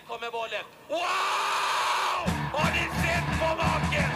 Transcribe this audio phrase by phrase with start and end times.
[0.00, 0.64] Här kommer bollen.
[0.88, 1.00] Wow!
[2.52, 4.10] Har ni sett på maken?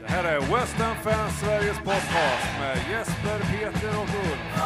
[0.00, 4.62] Det här är West Ham Fans Sveriges podcast med Jesper, Peter och Ulf.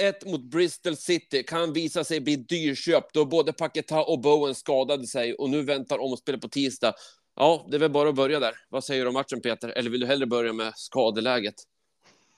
[0.00, 5.06] Ett mot Bristol City kan visa sig bli dyrköpt då både Paketa och Bowen skadade
[5.06, 6.94] sig och nu väntar omspel på tisdag.
[7.36, 8.54] Ja, det är väl bara att börja där.
[8.68, 9.68] Vad säger du om matchen, Peter?
[9.68, 11.54] Eller vill du hellre börja med skadeläget?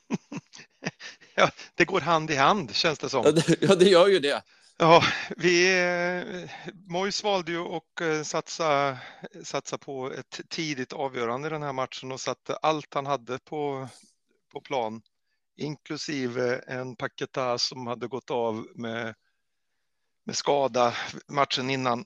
[1.34, 3.40] Ja, det går hand i hand känns det som.
[3.60, 4.42] ja, det gör ju det.
[4.78, 5.02] Ja,
[5.36, 6.50] vi, eh,
[6.88, 8.98] Mois valde ju att eh, satsa,
[9.44, 13.88] satsa på ett tidigt avgörande i den här matchen och satte allt han hade på,
[14.52, 15.02] på plan,
[15.60, 19.14] inklusive en Paketa som hade gått av med,
[20.24, 20.94] med skada
[21.28, 22.04] matchen innan.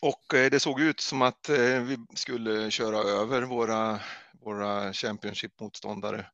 [0.00, 4.00] Och eh, det såg ut som att eh, vi skulle köra över våra,
[4.44, 6.26] våra Championship-motståndare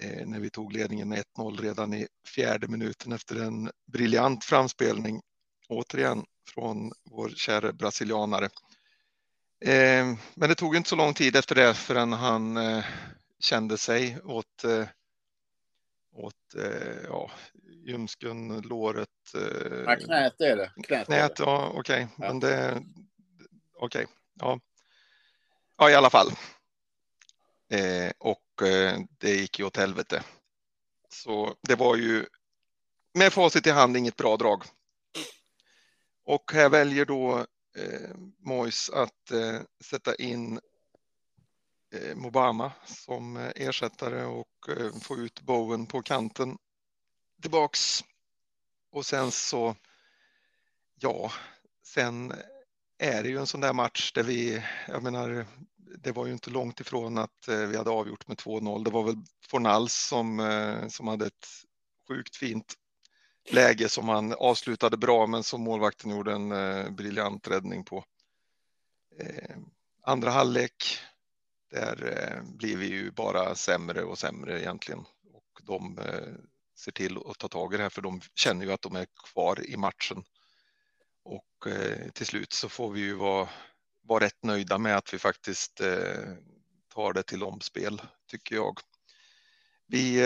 [0.00, 5.22] eh, när vi tog ledningen med 1-0 redan i fjärde minuten efter en briljant framspelning,
[5.68, 6.24] återigen
[6.54, 8.48] från vår kära brasilianare.
[10.34, 12.58] Men det tog inte så lång tid efter det förrän han
[13.44, 14.88] kände sig åt, eh,
[16.12, 17.30] åt eh, ja,
[17.86, 19.08] ljumsken, låret.
[19.34, 20.72] eh, Ja, knät är det.
[20.84, 21.42] Knät är Knät, det.
[21.42, 22.26] ja okej, Ja.
[22.28, 22.82] men det,
[23.74, 24.06] okej,
[24.40, 24.60] ja.
[25.76, 26.28] Ja, i alla fall.
[27.68, 30.22] Eh, och eh, det gick ju åt helvete.
[31.08, 32.26] Så det var ju
[33.14, 34.62] med facit i hand inget bra drag.
[36.24, 37.38] Och här väljer då
[37.76, 40.60] eh, Mois att eh, sätta in
[41.94, 46.56] Eh, Mobama som eh, ersättare och eh, få ut Bowen på kanten
[47.42, 48.04] tillbaks.
[48.92, 49.76] Och sen så,
[51.00, 51.32] ja,
[51.84, 52.32] sen
[52.98, 56.50] är det ju en sån där match där vi, jag menar, det var ju inte
[56.50, 58.84] långt ifrån att vi hade avgjort med 2-0.
[58.84, 61.46] Det var väl Fornals som, som hade ett
[62.08, 62.74] sjukt fint
[63.50, 66.48] läge som han avslutade bra, men som målvakten gjorde en
[66.96, 68.04] briljant räddning på.
[70.02, 71.00] Andra halvlek,
[71.74, 75.04] där eh, blir vi ju bara sämre och sämre egentligen.
[75.32, 76.34] Och de eh,
[76.78, 79.06] ser till att ta tag i det här, för de känner ju att de är
[79.32, 80.24] kvar i matchen.
[81.24, 83.48] Och eh, till slut så får vi ju vara,
[84.02, 85.80] vara rätt nöjda med att vi faktiskt
[86.94, 88.80] tar det till omspel, tycker jag.
[89.86, 90.20] Vi,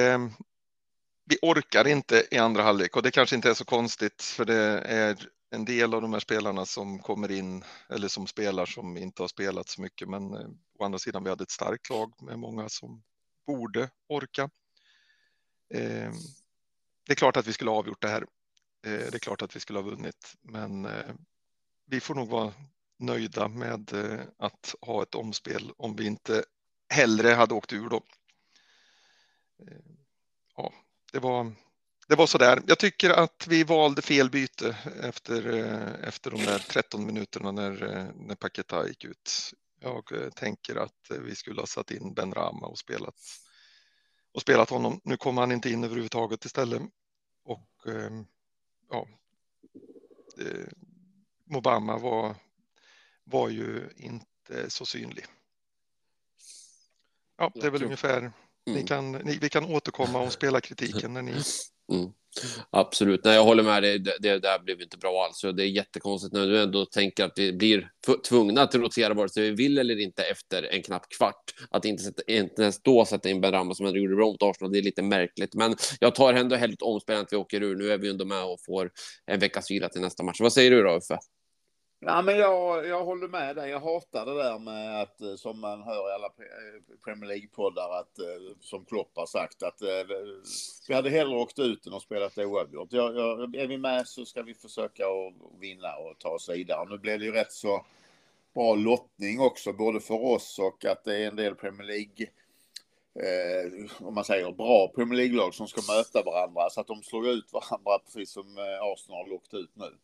[1.24, 4.80] vi orkar inte i andra halvlek och det kanske inte är så konstigt för det
[4.80, 5.16] är
[5.50, 9.28] en del av de här spelarna som kommer in eller som spelar som inte har
[9.28, 10.08] spelat så mycket.
[10.08, 10.48] Men eh,
[10.78, 13.02] å andra sidan, vi hade ett starkt lag med många som
[13.46, 14.50] borde orka.
[15.74, 16.12] Eh,
[17.06, 18.22] det är klart att vi skulle ha avgjort det här.
[18.86, 21.14] Eh, det är klart att vi skulle ha vunnit, men eh,
[21.86, 22.52] vi får nog vara
[22.98, 26.44] nöjda med eh, att ha ett omspel om vi inte
[26.88, 28.02] hellre hade åkt ur då.
[29.62, 29.98] Eh,
[30.58, 30.72] Ja,
[31.12, 31.52] det var,
[32.08, 32.62] det var så där.
[32.66, 37.96] Jag tycker att vi valde fel byte efter, eh, efter de där 13 minuterna när,
[37.96, 39.52] eh, när Paketa gick ut.
[39.80, 43.14] Jag eh, tänker att vi skulle ha satt in Ben Rama och spelat,
[44.32, 45.00] och spelat honom.
[45.04, 46.82] Nu kommer han inte in överhuvudtaget istället.
[47.44, 47.68] Och
[48.90, 49.06] ja,
[51.44, 52.36] Mobama var,
[53.24, 55.26] var ju inte så synlig.
[57.36, 58.32] Ja, det är väl ungefär
[58.66, 58.86] ni Mm.
[58.86, 61.42] kan, ni, vi kan återkomma och spela kritiken när ni...
[61.92, 62.12] Mm.
[62.70, 63.98] Absolut, nej, jag håller med dig.
[63.98, 65.56] Det, det där blev inte bra alls.
[65.56, 67.90] Det är jättekonstigt när du ändå tänker att vi blir
[68.28, 71.54] tvungna att rotera vare sig vi vill eller inte efter en knapp kvart.
[71.70, 74.42] Att inte, sätta, inte ens då sätta in Ben Rama som han gjorde bra mot
[74.42, 75.54] Arsenal, det är lite märkligt.
[75.54, 77.76] Men jag tar ändå helt omspelande omspel att vi åker ur.
[77.76, 78.90] Nu är vi ändå med och får
[79.26, 80.40] en veckas vila till nästa match.
[80.40, 81.18] Vad säger du då, Uffe?
[82.00, 83.70] Ja, men jag, jag håller med dig.
[83.70, 88.00] Jag hatar det där med att, eh, som man hör i alla eh, Premier League-poddar,
[88.00, 89.82] att, eh, som Klopp har sagt, att
[90.88, 92.92] vi hade hellre åkt ut än att spelat oavgjort.
[92.92, 96.88] Jag, jag, är vi med så ska vi försöka att vinna och ta oss vidare.
[96.88, 97.86] Nu blev det ju rätt så
[98.54, 102.26] bra lottning också, både för oss och att det är en del Premier League
[103.20, 107.28] Eh, om man säger bra Premier League-lag som ska möta varandra så att de slår
[107.28, 109.94] ut varandra precis som Arsenal har åkt ut nu.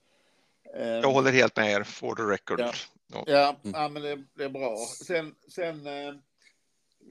[0.77, 2.61] Eh, Jag håller helt med er, for the record.
[2.61, 2.73] Ja.
[3.07, 3.25] Ja.
[3.27, 4.77] Ja, ja men det, det är bra.
[5.07, 6.15] Sen, sen, eh,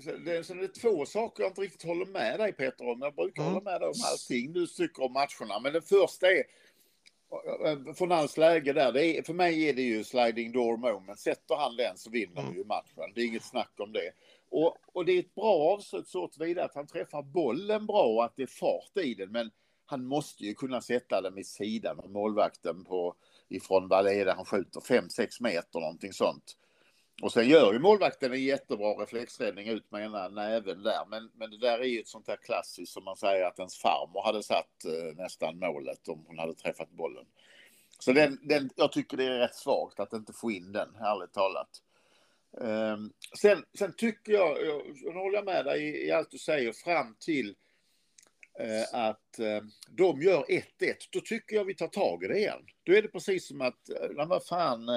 [0.03, 3.01] sen, det, sen är det två saker jag inte riktigt håller med dig Peter om.
[3.01, 3.53] Jag brukar Mm.
[3.53, 5.59] hålla med dig om allting du tycker om matcherna.
[5.63, 6.43] Men det första är
[7.65, 8.91] eh, från hans läge där.
[8.91, 11.19] Det är, för mig är det ju sliding door moment.
[11.19, 12.53] Sätter han den så vinner Mm.
[12.53, 13.11] vi ju matchen.
[13.15, 14.11] Det är inget snack om det.
[14.49, 18.25] Och, och det är ett bra avslut så tillvida att han träffar bollen bra och
[18.25, 19.31] att det är fart i den.
[19.31, 19.51] Men
[19.85, 23.15] han måste ju kunna sätta den vid sidan av målvakten på
[23.49, 26.57] ifrån vad det är där han skjuter, 5-6 meter någonting sånt.
[27.21, 31.05] Och sen gör ju målvakten en jättebra reflexräddning ut med ena näven där.
[31.09, 33.77] Men, men det där är ju ett sånt där klassiskt som man säger att ens
[33.77, 37.25] farmor hade satt eh, nästan målet om hon hade träffat bollen.
[37.99, 41.33] Så den, den, jag tycker det är rätt svagt att inte få in den, ärligt
[41.33, 41.69] talat.
[42.57, 46.73] Um, sen, sen tycker jag, jag, jag håller med dig i, i allt du säger,
[46.73, 47.55] fram till
[48.59, 50.63] Eh, att eh, de gör 1-1,
[51.11, 52.65] då tycker jag vi tar tag i det igen.
[52.83, 54.89] Då är det precis som att, uh, vad fan,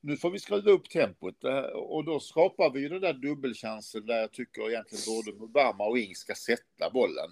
[0.00, 4.20] nu får vi skruva upp tempot och då skapar vi ju den där dubbelchansen där
[4.20, 7.30] jag tycker egentligen både Obama och Ing ska sätta bollen.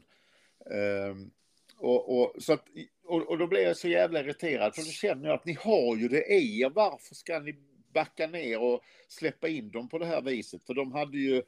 [0.71, 1.31] Ehm,
[1.79, 2.65] och, och, så att,
[3.05, 5.97] och, och, då blir jag så jävla irriterad för då känner jag att ni har
[5.97, 6.71] ju det i er.
[6.71, 7.57] Varför ska ni
[7.95, 10.65] backa ner och släppa in dem på det här viset?
[10.65, 11.43] För de hade ju,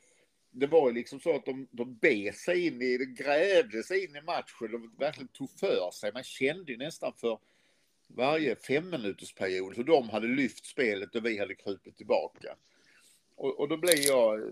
[0.57, 4.05] det var ju liksom så att de, de be sig in i, de grävde sig
[4.05, 4.73] in i matchen.
[4.73, 6.13] De verkligen tog för sig.
[6.13, 7.39] Man kände ju nästan för
[8.07, 12.57] varje femminutersperiod hur de hade lyft spelet och vi hade krupit tillbaka.
[13.37, 14.49] Och, och då blev jag eh,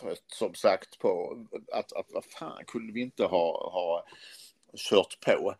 [0.00, 4.06] trött som sagt på att, att vad fan kunde vi inte ha, ha
[4.76, 5.54] kört på.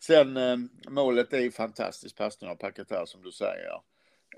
[0.00, 0.56] Sen eh,
[0.88, 3.80] målet är ju fantastiskt passning av Paketar som du säger.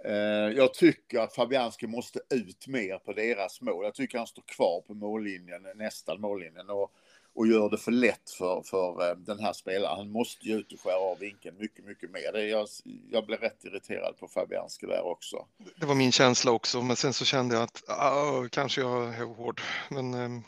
[0.05, 3.85] Eh, jag tycker att Fabianski måste ut mer på deras mål.
[3.85, 6.93] Jag tycker han står kvar på mållinjen, nästan mållinjen och,
[7.35, 9.97] och gör det för lätt för, för eh, den här spelaren.
[9.97, 12.33] Han måste ju ut och skära av vinkeln mycket, mycket mer.
[12.33, 12.69] Det, jag,
[13.11, 15.47] jag blev rätt irriterad på Fabianski där också.
[15.77, 19.25] Det var min känsla också, men sen så kände jag att ah, kanske jag är
[19.25, 19.61] hård.
[19.91, 20.43] Men eh,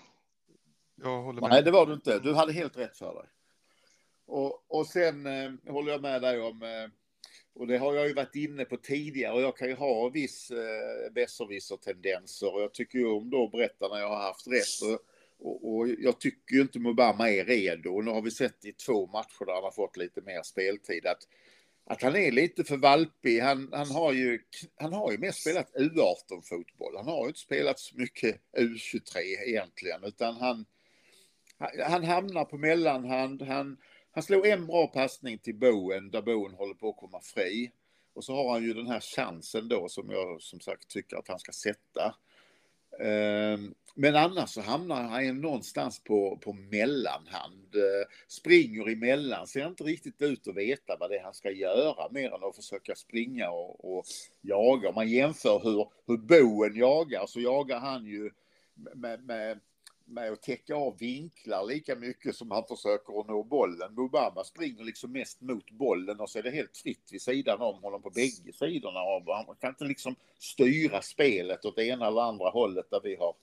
[1.02, 1.50] jag håller med.
[1.50, 2.18] Nej, det var du inte.
[2.18, 3.28] Du hade helt rätt för dig.
[4.26, 7.01] Och, och sen eh, håller jag med dig om, eh,
[7.54, 10.50] och det har jag ju varit inne på tidigare, och jag kan ju ha viss
[10.50, 14.90] eh, besserwisser-tendenser, och jag tycker ju om då att berätta när jag har haft rätt.
[14.90, 15.00] Och,
[15.38, 17.90] och, och, jag tycker ju inte Mubama är redo.
[17.90, 21.06] Och nu har vi sett i två matcher där han har fått lite mer speltid
[21.06, 21.28] att,
[21.84, 23.40] att han är lite för valpig.
[23.40, 24.40] Han, han, har ju,
[24.76, 26.96] han har ju mest spelat U18-fotboll.
[26.96, 30.64] Han har ju inte spelat så mycket U23 egentligen, utan han,
[31.86, 33.42] han hamnar på mellanhand.
[33.42, 33.76] Han,
[34.12, 37.70] han slog en bra passning till Boen där Boen håller på att komma fri.
[38.14, 41.28] Och så har han ju den här chansen då som jag som sagt tycker att
[41.28, 42.14] han ska sätta.
[43.00, 47.74] Ehm, men annars så hamnar han någonstans på, på mellanhand.
[47.74, 52.08] Eh, springer emellan, ser inte riktigt ut att veta vad det är han ska göra
[52.10, 54.04] mer än att försöka springa och, och
[54.40, 54.88] jaga.
[54.88, 58.30] Om man jämför hur, hur Boen jagar så jagar han ju
[58.74, 59.60] med, med
[60.06, 63.98] med att täcka av vinklar lika mycket som han försöker att nå bollen.
[63.98, 67.82] Obama springer liksom mest mot bollen och så är det helt fritt vid sidan om
[67.82, 69.00] honom på bägge sidorna
[69.46, 73.34] Han kan inte liksom styra spelet åt det ena eller andra hållet där vi har,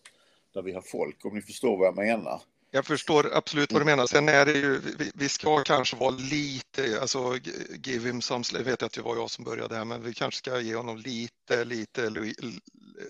[0.53, 2.41] där vi har folk, om ni förstår vad jag menar.
[2.71, 4.05] Jag förstår absolut vad du menar.
[4.05, 7.37] Sen är det ju, vi, vi ska kanske vara lite, alltså
[7.83, 10.37] give him some, jag vet att det var jag som började här, men vi kanske
[10.37, 12.09] ska ge honom lite, lite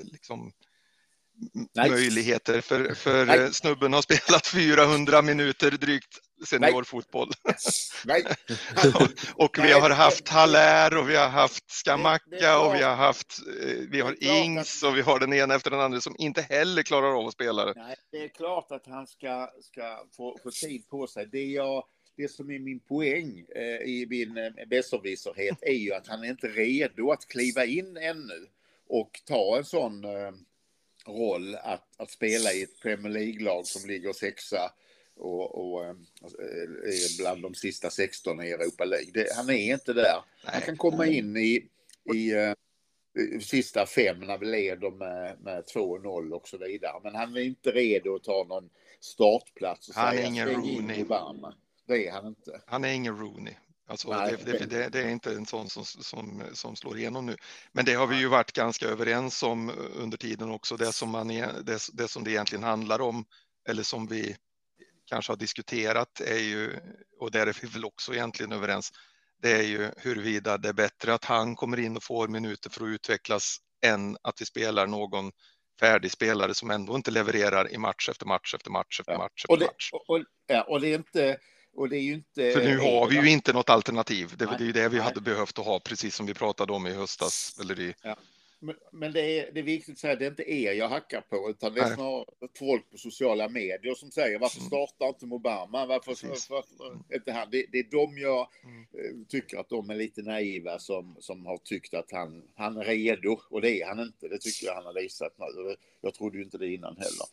[0.01, 0.51] liksom
[1.75, 1.89] Nej.
[1.89, 3.53] möjligheter för, för Nej.
[3.53, 7.31] snubben har spelat 400 minuter drygt seniorfotboll.
[8.05, 8.23] Nej.
[9.33, 13.75] och vi har haft Haller och vi har haft Skamacka och vi har haft eh,
[13.91, 17.19] vi har Ings och vi har den ena efter den andra som inte heller klarar
[17.19, 17.73] av att spela.
[17.75, 21.27] Nej, det är klart att han ska, ska få, få tid på sig.
[21.31, 21.83] Det, jag,
[22.17, 26.29] det som är min poäng eh, i min eh, besserwisserhet är ju att han är
[26.29, 28.47] inte redo att kliva in ännu
[28.89, 30.31] och ta en sån eh,
[31.09, 34.71] roll att, att spela i ett Premier League-lag som ligger sexa
[35.15, 35.95] och, och äh,
[36.83, 39.11] är bland de sista 16 i Europa League.
[39.13, 40.23] Det, han är inte där.
[40.43, 41.69] Han kan komma in i,
[42.13, 42.53] i äh,
[43.41, 46.99] sista fem när vi leder med, med 2-0 och så vidare.
[47.03, 51.05] Men han är inte redo att ta någon startplats och han är ingen Rooney.
[51.87, 52.61] Det är han inte.
[52.65, 53.53] Han är ingen Rooney.
[53.89, 57.35] Alltså, Nej, det, det, det, är inte en sån som, som, som slår igenom nu.
[57.71, 60.77] Men det har vi ju varit ganska överens om under tiden också.
[60.77, 63.25] Det som, man, det, det som det egentligen handlar om,
[63.69, 64.35] eller som vi
[65.05, 66.79] kanske har diskuterat, är ju,
[67.19, 68.91] och där är vi väl också egentligen överens,
[69.41, 72.83] det är ju huruvida det är bättre att han kommer in och får minuter för
[72.83, 75.31] att utvecklas än att vi spelar någon
[75.79, 79.31] färdig spelare som ändå inte levererar i match efter match efter match efter match.
[79.35, 79.89] Efter och, det, match.
[79.91, 81.37] Och, ja, och det är inte
[81.73, 82.51] och det är ju inte...
[82.51, 84.33] För nu har vi ju inte något alternativ.
[84.37, 85.05] Det, är ju det vi nej.
[85.05, 87.57] hade behövt att ha, precis som vi pratade om i höstas.
[87.61, 87.93] Eller i...
[88.03, 88.17] Ja.
[88.91, 91.21] Men, det, är, det är viktigt att säga att det är inte er jag hackar
[91.21, 92.25] på, utan det är snarare
[92.59, 94.67] folk på sociala medier som säger varför mm.
[94.67, 95.85] startar inte Obama?
[95.85, 97.47] Varför, varför, varför inte han?
[97.51, 98.81] Det, det är de jag mm.
[98.81, 102.83] Eh, tycker att de är lite naiva som, som har tyckt att han, han är
[102.83, 104.27] redo, och det är han inte.
[104.27, 105.75] Det tycker jag han har visat nu.
[106.01, 107.27] Jag trodde ju inte det innan heller.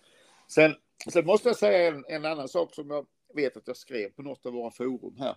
[0.49, 0.75] Sen,
[1.13, 4.23] sen måste jag säga en, en annan sak som jag vet att jag skrev på
[4.23, 5.37] något av våra forum här.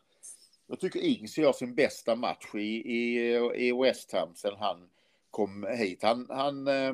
[0.67, 4.89] Jag tycker Ings gör sin bästa match i, i, i West Ham sen han
[5.31, 6.03] kom hit.
[6.03, 6.93] Han, han, eh,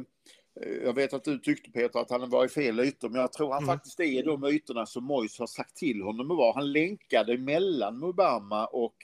[0.84, 3.54] jag vet att du tyckte Peter att han var i fel ytor, men jag tror
[3.54, 3.76] han Mm.
[3.76, 6.54] faktiskt är i de ytorna som Mois har sagt till honom att vara.
[6.56, 8.96] Han länkade mellan Mubama och,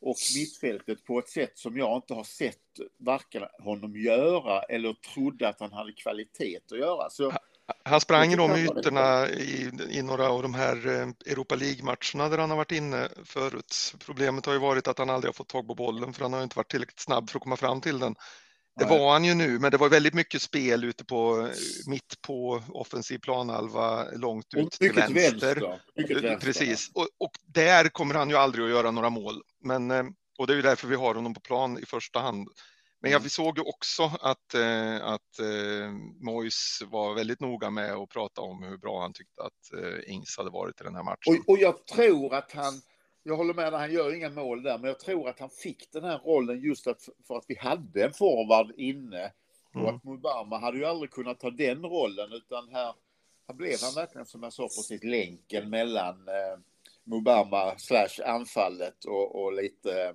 [0.00, 2.58] och mittfältet på ett sätt som jag inte har sett
[2.96, 7.10] varken honom göra eller trodde att han hade kvalitet att göra.
[7.10, 7.32] Så,
[7.84, 12.38] Han sprang i de ytorna i, i några av de här eh, Europa League-matcherna där
[12.38, 13.94] han har varit inne förut.
[14.06, 16.42] Problemet har ju varit att han aldrig har fått tag på bollen för han har
[16.42, 18.14] inte varit tillräckligt snabb för att komma fram till den.
[18.78, 21.48] Det var han ju nu, men det var väldigt mycket spel ute på
[21.86, 25.14] mitt på offensiv planhalva långt och ut till vänster.
[25.14, 25.80] vänster.
[25.96, 26.38] Vänster.
[26.40, 29.42] Precis, och, och där kommer han ju aldrig att göra några mål.
[29.64, 30.04] Men, eh,
[30.38, 32.48] och det är ju därför vi har honom på plan i första hand.
[33.02, 33.30] Men jag, Mm.
[33.30, 35.90] såg ju också att, eh, att eh,
[36.20, 40.36] Mois var väldigt noga med att prata om hur bra han tyckte att eh, Ings
[40.36, 41.42] hade varit i den här matchen.
[41.46, 42.72] Och, och jag tror att han,
[43.22, 46.04] jag håller med, han gör inga mål där, men jag tror att han fick den
[46.04, 49.32] här rollen just att, för att vi hade en forward inne.
[49.74, 49.94] Och Mm.
[49.96, 52.94] att Mubama hade ju aldrig kunnat ta den rollen, utan här,
[53.48, 56.58] här blev han verkligen, som jag sa precis, länken mellan eh,
[57.04, 60.14] Mubama slash anfallet och, och lite...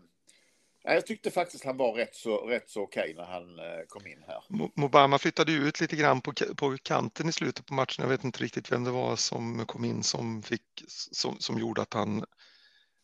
[0.89, 4.24] Jag tyckte faktiskt han var rätt så, rätt så okej när han eh, kom in
[4.27, 4.44] här.
[4.50, 8.03] Mo- Mobama flyttade ut lite grann på, på kanten i slutet på matchen.
[8.03, 11.82] Jag vet inte riktigt vem det var som kom in som, fick, som, som gjorde
[11.82, 12.25] att han,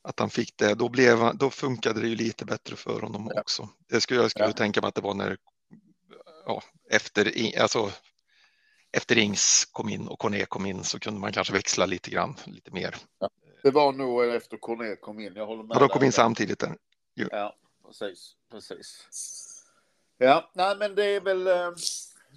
[0.01, 0.73] att han fick det.
[0.73, 3.69] Då, blev, då funkade det ju lite bättre för honom också.
[3.89, 4.53] Det skulle jag skulle Ja.
[4.53, 5.37] tänka mig att det var när,
[6.45, 7.91] ja, efter, alltså,
[8.91, 12.35] efter Ings kom in och Corné kom in så kunde man kanske växla lite grann,
[12.45, 12.95] lite mer.
[13.63, 15.75] Det var nog efter Corné kom in, jag håller med.
[15.75, 16.75] Ja, de kom in samtidigt där.
[17.13, 19.07] Ja, precis, precis.
[20.17, 21.71] Ja, nej men det är väl, eh,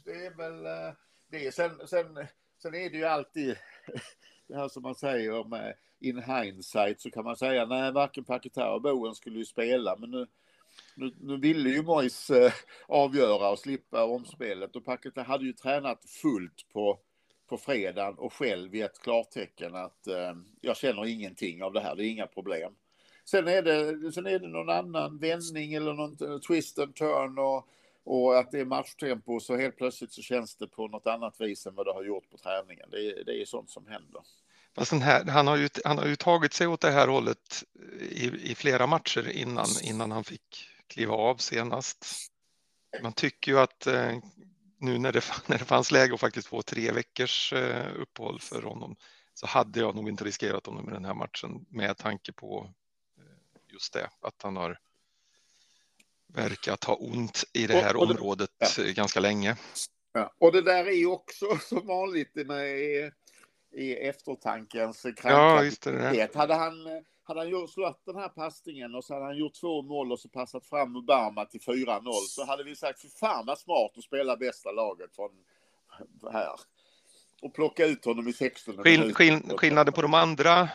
[0.04, 0.94] det är väl eh,
[1.30, 1.54] det.
[1.54, 2.26] Sen, sen,
[2.62, 3.56] sen är det ju alltid
[4.48, 5.74] det här som man säger med eh,
[6.08, 10.10] in hindsight så kan man säga nej, varken Paketa och Bowen skulle ju spela, men
[10.10, 10.26] nu,
[10.94, 12.30] nu, nu ville ju Mois
[12.88, 17.00] avgöra och slippa omspelet och Paketa hade ju tränat fullt på
[17.46, 22.04] på fredagen och själv gett klartecken att eh, jag känner ingenting av det här, det
[22.06, 22.72] är inga problem.
[23.30, 27.68] Sen är det, sen är det någon annan vändning eller någon twist and turn och,
[28.04, 31.66] och att det är matchtempo så helt plötsligt så känns det på något annat vis
[31.66, 32.88] än vad det har gjort på träningen.
[32.90, 34.22] Det är, det är sånt som händer.
[34.74, 37.64] Fast den här, han, har ju, han har ju tagit sig åt det här hållet
[38.10, 42.06] i, i flera matcher innan, innan han fick kliva av senast.
[43.02, 44.18] Man tycker ju att eh,
[44.78, 48.62] nu när det, när det fanns läge att faktiskt få tre veckors eh, uppehåll för
[48.62, 48.96] honom
[49.34, 52.70] så hade jag nog inte riskerat honom i den här matchen med tanke på
[53.76, 54.78] just det, att han har
[56.26, 58.84] verkat ha ont i det Och- här och det- området ja.
[58.92, 59.56] ganska länge.
[60.12, 60.32] Ja.
[60.38, 63.10] Och det där är ju också som vanligt med i,
[63.72, 66.34] i eftertankens Ja, kranka just det.
[66.34, 66.74] Hade han,
[67.22, 70.28] hade han slått den här passningen och så hade han gjort två mål och så
[70.28, 74.36] passat fram Obama till 4-0 så hade vi sagt för fan vad smart att spela
[74.36, 75.30] bästa laget från
[76.32, 76.52] här.
[77.46, 80.68] Och plocka ut honom i 16 Skill, skill, skillnaden på de andra,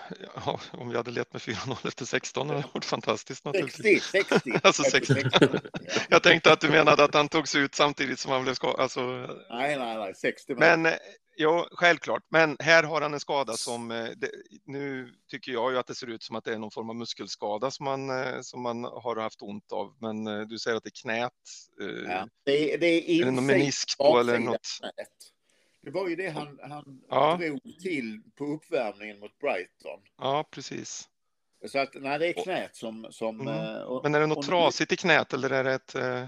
[0.45, 4.03] ja, om vi hade lett med 4-0 efter 16 hade det varit fantastiskt naturligtvis.
[4.03, 4.51] 60, 60.
[4.63, 5.13] Alltså 60.
[6.09, 8.79] Jag tänkte att du menade att han togs ut samtidigt som han blev skadad.
[8.79, 9.01] Alltså,
[9.49, 10.93] Nej, nej, nej, 60 men eh,
[11.37, 12.23] jo, självklart.
[12.29, 14.29] Men här har han en skada som eh, det,
[14.65, 16.95] nu tycker jag ju att det ser ut som att det är någon form av
[16.95, 19.93] muskelskada som man, eh, som man har haft ont av.
[20.01, 21.31] Men du säger att det är knät.
[22.07, 22.27] Ja.
[22.45, 24.67] Det, är- det är Är det någon menisk då eller något?
[24.79, 24.93] knät.
[25.81, 27.37] Det var ju det han, han Ja.
[27.41, 29.99] drog till på uppvärmningen mot Brighton.
[30.17, 31.07] Ja, precis.
[31.67, 33.07] Så att, nej, det är knät som...
[33.11, 33.53] som Mm.
[33.75, 35.95] eh, och, Men är det något och- trasigt i knät eller är det ett...
[35.95, 36.27] eh,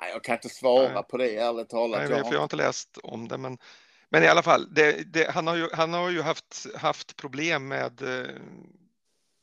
[0.00, 1.02] Nej, jag kan inte svara Nej.
[1.10, 2.00] på det, ärligt talat.
[2.00, 3.58] Nej, Jag för jag har har, inte läst om det, men,
[4.08, 7.68] men i alla fall, det, det, han, har ju, han har ju haft, haft problem
[7.68, 8.34] med, eh,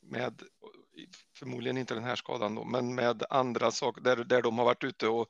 [0.02, 0.42] med,
[1.38, 4.84] förmodligen inte den här skadan då, men med andra saker där, där de har varit
[4.84, 5.28] ute och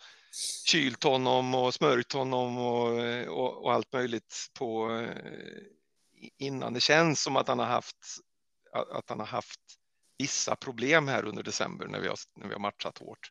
[0.66, 2.88] kylt honom och smörjt honom och,
[3.28, 5.62] och, och allt möjligt på eh,
[6.38, 6.72] innan.
[6.74, 7.96] Det känns som att han har haft,
[8.72, 9.60] att att han har haft
[10.18, 13.30] vissa problem här under december när vi har, när vi har matchat hårt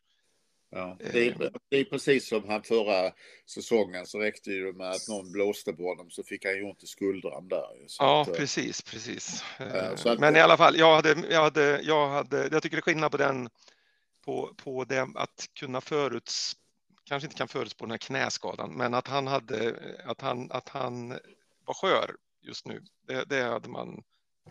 [0.70, 3.12] ja, det, är, det är precis som han förra
[3.46, 6.82] säsongen så räckte det med att någon blåste på honom så fick han ju ont
[6.82, 7.66] i skuldran där.
[7.98, 9.44] Ja, att, eh, precis, precis.
[9.96, 12.80] Så att- Men i alla fall, jag hade, jag hade, jag hade, jag tycker det
[12.80, 13.48] är skillnad på den,
[14.24, 16.56] på, på det att kunna föruts,
[17.04, 21.08] kanske inte kan förutspå den här knäskadan, men att han hade, att han, att han
[21.64, 22.82] var skör just nu.
[23.06, 24.02] Det, det hade man,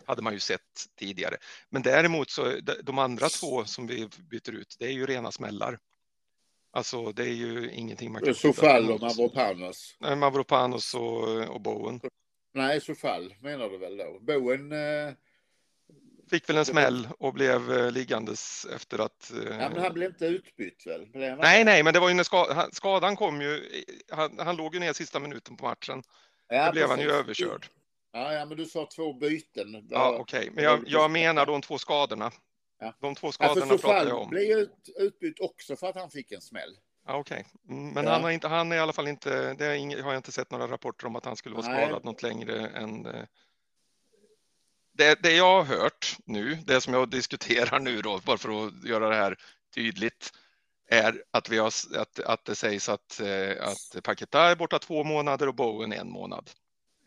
[0.06, 0.60] hade man ju sett
[0.98, 1.36] tidigare.
[1.70, 5.32] Men däremot så, de, de andra två som vi byter ut, det är ju rena
[5.32, 5.78] smällar.
[6.70, 9.00] Alltså det är ju ingenting man kan skydda och.
[9.00, 9.96] Mavropanos.
[10.00, 12.00] Nej, Mavropanos och, och Bowen.
[12.54, 14.18] Nej, Sofall menar du väl då?
[14.20, 15.12] Bowen eh,
[16.30, 19.30] fick väl en smäll och blev eh, liggandes efter att...
[19.32, 21.06] eh, Ja, men han blev inte utbytt väl?
[21.06, 23.82] Blev Nej, nej, men det var ju när ska, han- skadan kom ju.
[24.10, 26.02] Han, han låg ju ner sista minuten på matchen.
[26.48, 27.20] Ja, Då blev han ju precis.
[27.46, 27.66] överkörd.
[28.12, 29.86] Ja, ja, men du sa två byten.
[29.90, 32.30] Ja, okej, men jag, jag menar de två skadorna.
[32.78, 32.94] Ja.
[33.00, 34.30] De två skadorna för pratar jag om.
[34.30, 36.76] blev ut, utbytt också för att han fick en smäll.
[37.06, 37.46] Ja, okej.
[37.68, 38.10] Mm, Men Ja.
[38.12, 40.50] han, har inte, han är i alla fall inte, det inget, har jag inte sett
[40.50, 41.84] några rapporter om att han skulle vara Nej.
[41.86, 43.24] skadad något längre än eh,
[44.92, 48.84] det, det jag har hört nu, det som jag diskuterar nu då, bara för att
[48.84, 49.36] göra det här
[49.74, 50.30] tydligt,
[50.90, 55.04] är att, vi har, att, att det sägs att, eh, att Paketa är borta två
[55.04, 56.50] månader och Bowen en månad.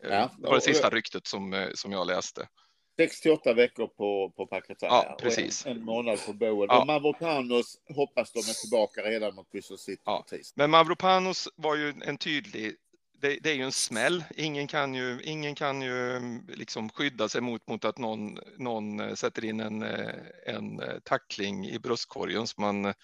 [0.04, 2.48] Eh, Ja, det var det sista ryktet som, som jag läste.
[2.96, 5.66] 6 till 8 veckor på, på Pakataya Ja, precis.
[5.66, 6.68] en, en månad på Bowen.
[6.70, 6.80] Ja.
[6.80, 10.24] Och Mavropanos hoppas de är tillbaka redan mot Bristol City Ja.
[10.54, 12.74] Men Mavropanos var ju en tydlig,
[13.22, 14.24] det, det är ju en smäll.
[14.36, 19.00] Ingen kan ju, ingen kan ju mm, liksom skydda sig mot, mot att någon, någon
[19.00, 20.14] eh, sätter in en, eh,
[20.46, 22.46] en eh, tackling i bröstkorgen.
[22.46, 22.94] Så man,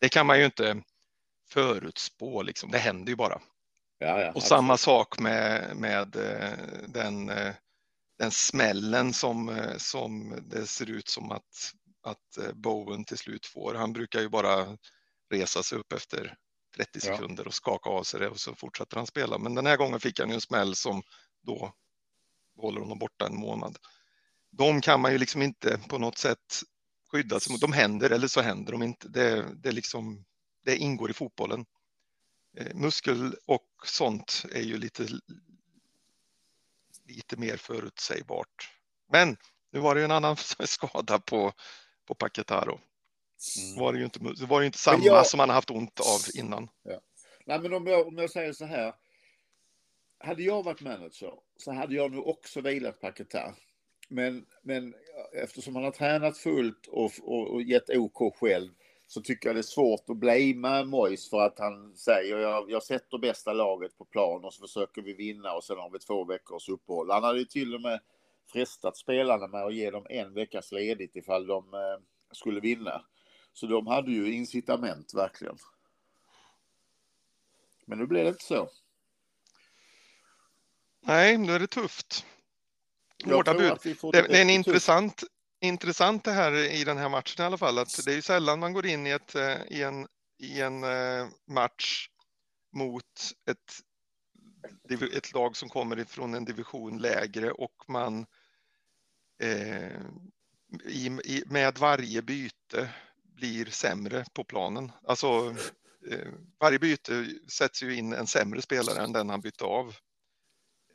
[0.00, 0.82] det kan man ju inte
[1.50, 2.70] förutspå, liksom.
[2.70, 3.40] det händer ju bara.
[3.98, 4.44] Ja, ja, Och absolut.
[4.44, 6.08] samma sak med, med
[6.88, 7.32] den,
[8.18, 13.46] den smällen som, eh, som det ser ut som att, att eh, Bowen till slut
[13.46, 13.74] får.
[13.74, 14.78] Han brukar ju bara
[15.30, 16.36] resa sig upp efter
[16.76, 17.00] 30 Ja.
[17.00, 19.38] sekunder och skaka av sig det och så fortsätter han spela.
[19.38, 21.02] Men den här gången fick han ju en smäll som
[21.42, 21.72] då
[22.60, 23.78] håller honom borta en månad.
[24.50, 26.62] De kan man ju liksom inte på något sätt
[27.12, 27.60] skydda sig mot.
[27.60, 29.08] De händer eller så händer de inte.
[29.08, 30.24] Det, det, liksom,
[30.64, 31.64] det ingår i fotbollen.
[32.58, 35.06] Eh, muskel och sånt är ju lite,
[37.04, 38.70] lite mer förutsägbart.
[39.12, 39.36] Men
[39.72, 41.52] nu var det ju en annan skada på,
[42.04, 42.80] på Paketaro.
[43.58, 43.78] Mm.
[43.80, 46.00] Var det, ju inte, det var ju inte samma jag- som han har haft ont
[46.00, 46.68] av innan.
[47.46, 48.94] Nej, men om jag, om jag säger så här.
[50.18, 53.54] Hade jag varit manager så hade jag nog också vilat Paketa.
[54.08, 54.94] Men, men
[55.42, 58.72] eftersom han har tränat fullt och, och, och gett OK själv
[59.06, 62.82] så tycker jag det är svårt att blamea Mois för att han säger jag, jag
[62.82, 66.24] sätter bästa laget på plan och så försöker vi vinna och sen har vi två
[66.24, 67.10] veckors uppehåll.
[67.10, 68.00] Han hade ju till och med
[68.52, 73.04] frestat spelarna med att ge dem en veckas ledigt ifall de eh, skulle vinna.
[73.52, 75.56] Så de hade ju incitament verkligen.
[77.86, 78.68] Men nu blev det inte så.
[81.00, 82.26] Nej, nu är det tufft.
[83.24, 83.78] Hårda bud.
[84.12, 85.22] Det, det är en intressant,
[85.64, 87.78] intressant det här i den här matchen i alla fall.
[87.78, 90.06] Att det är ju sällan man går in i, ett, eh, i en,
[90.38, 92.08] i en eh, match
[92.72, 93.80] mot ett,
[95.16, 98.26] ett lag som kommer ifrån en division lägre och man
[99.42, 100.00] eh,
[100.84, 102.90] i, i, med varje byte
[103.22, 104.92] blir sämre på planen.
[105.06, 105.56] Alltså
[106.10, 106.28] eh,
[106.60, 109.88] varje byte sätts ju in en sämre spelare än den han bytte av.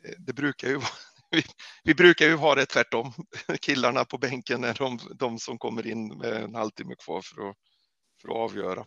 [0.04, 0.88] Eh, Det brukar ju vara
[1.30, 1.42] vi,
[1.84, 3.12] vi brukar ju ha det tvärtom.
[3.60, 7.56] Killarna på bänken är de, de som kommer in med en halvtimme kvar för att,
[8.22, 8.84] för att avgöra.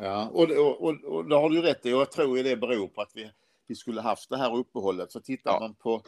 [0.00, 1.90] Ja, och, och, och, och det har du rätt i.
[1.90, 3.30] Jag tror ju det beror på att vi,
[3.66, 5.12] vi skulle haft det här uppehållet.
[5.12, 5.60] Så tittar Ja.
[5.60, 6.02] man på,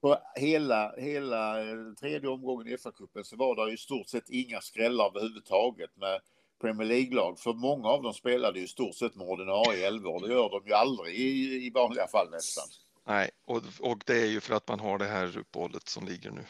[0.00, 4.60] på hela, hela eh, tredje omgången i FA-cupen så var det i stort sett inga
[4.60, 6.20] skrällar överhuvudtaget med
[6.60, 7.38] Premier League-lag.
[7.38, 10.26] För många av dem spelade ju i stort sett med ordinarie elvor.
[10.26, 12.64] Det gör de ju aldrig i, i vanliga fall nästan.
[13.06, 16.30] Nej, och, och det är ju för att man har det här uppehållet som ligger
[16.30, 16.44] nu.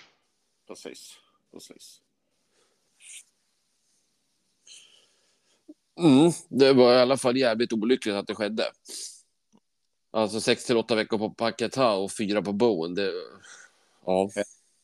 [0.66, 1.14] Precis,
[1.52, 2.00] precis.
[5.98, 8.72] Mm, det var i alla fall jävligt olyckligt att det skedde.
[10.10, 12.94] Alltså 6 till 8 veckor på Paketa och fyra på Bowen.
[12.94, 13.12] Det,
[14.06, 14.30] ja.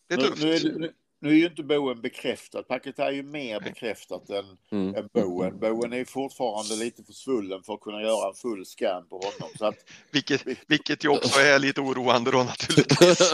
[0.06, 0.42] Det är Nu, tufft.
[0.42, 2.62] nu, är, det- nu, är ju inte Bowen bekräftad.
[2.62, 4.94] Paketa är ju mer bekräftat än, Mm.
[4.94, 5.58] än Bowen.
[5.58, 9.50] Bowen är fortfarande lite för svullen för att kunna göra en full scan på honom.
[9.58, 9.74] Så att,
[10.10, 13.32] Vilket, vilket ju också är lite oroande då naturligtvis.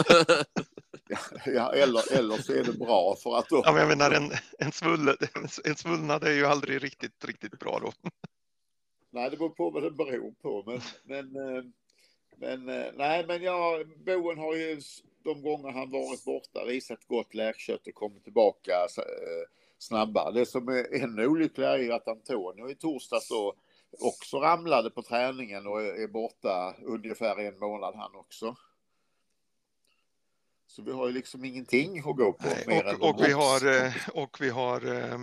[1.46, 3.62] ja, eller, eller så är det bra för att då...
[3.64, 5.16] Ja, men jag menar en, en, svull,
[5.64, 7.92] en svullnad är ju aldrig riktigt, riktigt bra då.
[9.12, 10.62] Nej, det beror på vad det beror på.
[10.66, 11.64] Men, men, eh,
[12.36, 14.80] men eh, nej, men ja, Bowen har ju
[15.24, 20.32] de gånger han varit borta visat gott läkkött och kommit tillbaka eh, snabbare.
[20.32, 23.54] Det som är ännu olyckligare är ju att Antonio i torsdags då
[24.00, 28.56] också ramlade på träningen och är borta ungefär en månad han också.
[30.66, 32.48] Så vi har ju liksom ingenting att gå på.
[32.48, 35.18] Nej, mer än och, och, de vi har, eh, och vi har eh,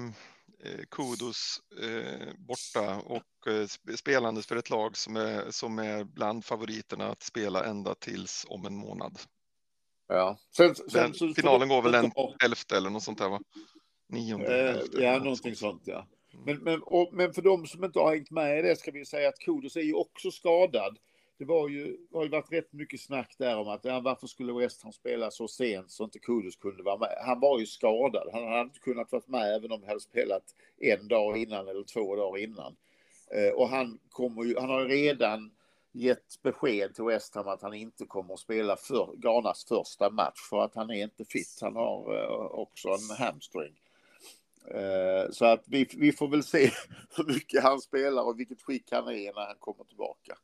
[0.92, 6.46] Kudos eh, borta och eh, sp- spelandes för ett lag som är, som är bland
[6.46, 9.20] favoriterna att spela ända tills om en månad.
[10.08, 10.38] Ja.
[10.58, 12.12] Sen, sen, Den, så- finalen går väl den
[12.46, 13.40] elfte eller något sånt där va?
[14.10, 14.70] Nionde?
[14.70, 15.84] Eh, ja, något någonting sånt.
[15.86, 16.08] sånt ja.
[16.46, 19.06] Men, men, och, men för de som inte har hängt med i det ska vi
[19.06, 20.98] säga att Kudos är ju också skadad
[21.40, 24.54] det var ju, har ju varit rätt mycket snack där om att ja, varför skulle
[24.54, 27.18] West Ham spela så sent så inte Kudus kunde vara med.
[27.26, 28.30] Han var ju skadad.
[28.34, 30.44] Han hade inte kunnat vara med även om han hade spelat
[30.78, 32.76] en dag innan eller två dagar innan.
[33.32, 35.52] Eh, och han, kommer ju, han har redan
[35.92, 40.50] gett besked till West Ham att han inte kommer att spela för Ghanas första match
[40.50, 41.58] för att han är inte fit.
[41.62, 43.74] Han har eh, också en hamstring.
[44.72, 46.72] Eh, så att vi, vi får väl se
[47.18, 50.38] hur mycket han spelar och vilket skick han är när han kommer tillbaka.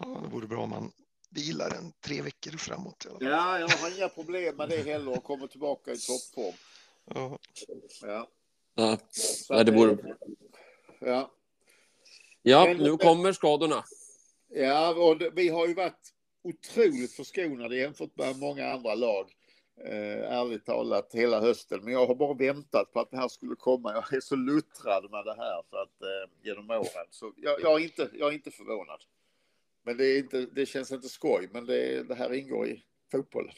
[0.00, 0.92] Ja, det vore bra om man
[1.30, 3.06] vilar en tre veckor framåt.
[3.08, 6.54] Ja, Ja, jag har inga problem med det heller och kommer tillbaka i toppform.
[8.02, 8.28] ja.
[8.74, 8.98] Ja,
[9.48, 10.16] Ja, det vore-
[11.00, 11.30] Ja,
[12.42, 13.84] ja nu kommer skadorna.
[14.48, 19.32] ja och vi har ju varit otroligt förskonade jämfört med många andra lag.
[19.84, 21.80] Eh, ärligt talat hela hösten.
[21.84, 23.92] Men jag har bara väntat på att det här skulle komma.
[23.92, 27.06] Jag är så luttrad med det här så att, eh, genom åren.
[27.10, 29.00] Så jag, jag, är inte, jag är inte förvånad.
[29.86, 31.48] Men det, inte, det känns inte skoj.
[31.52, 33.52] Men det, det här ingår i fotbollen.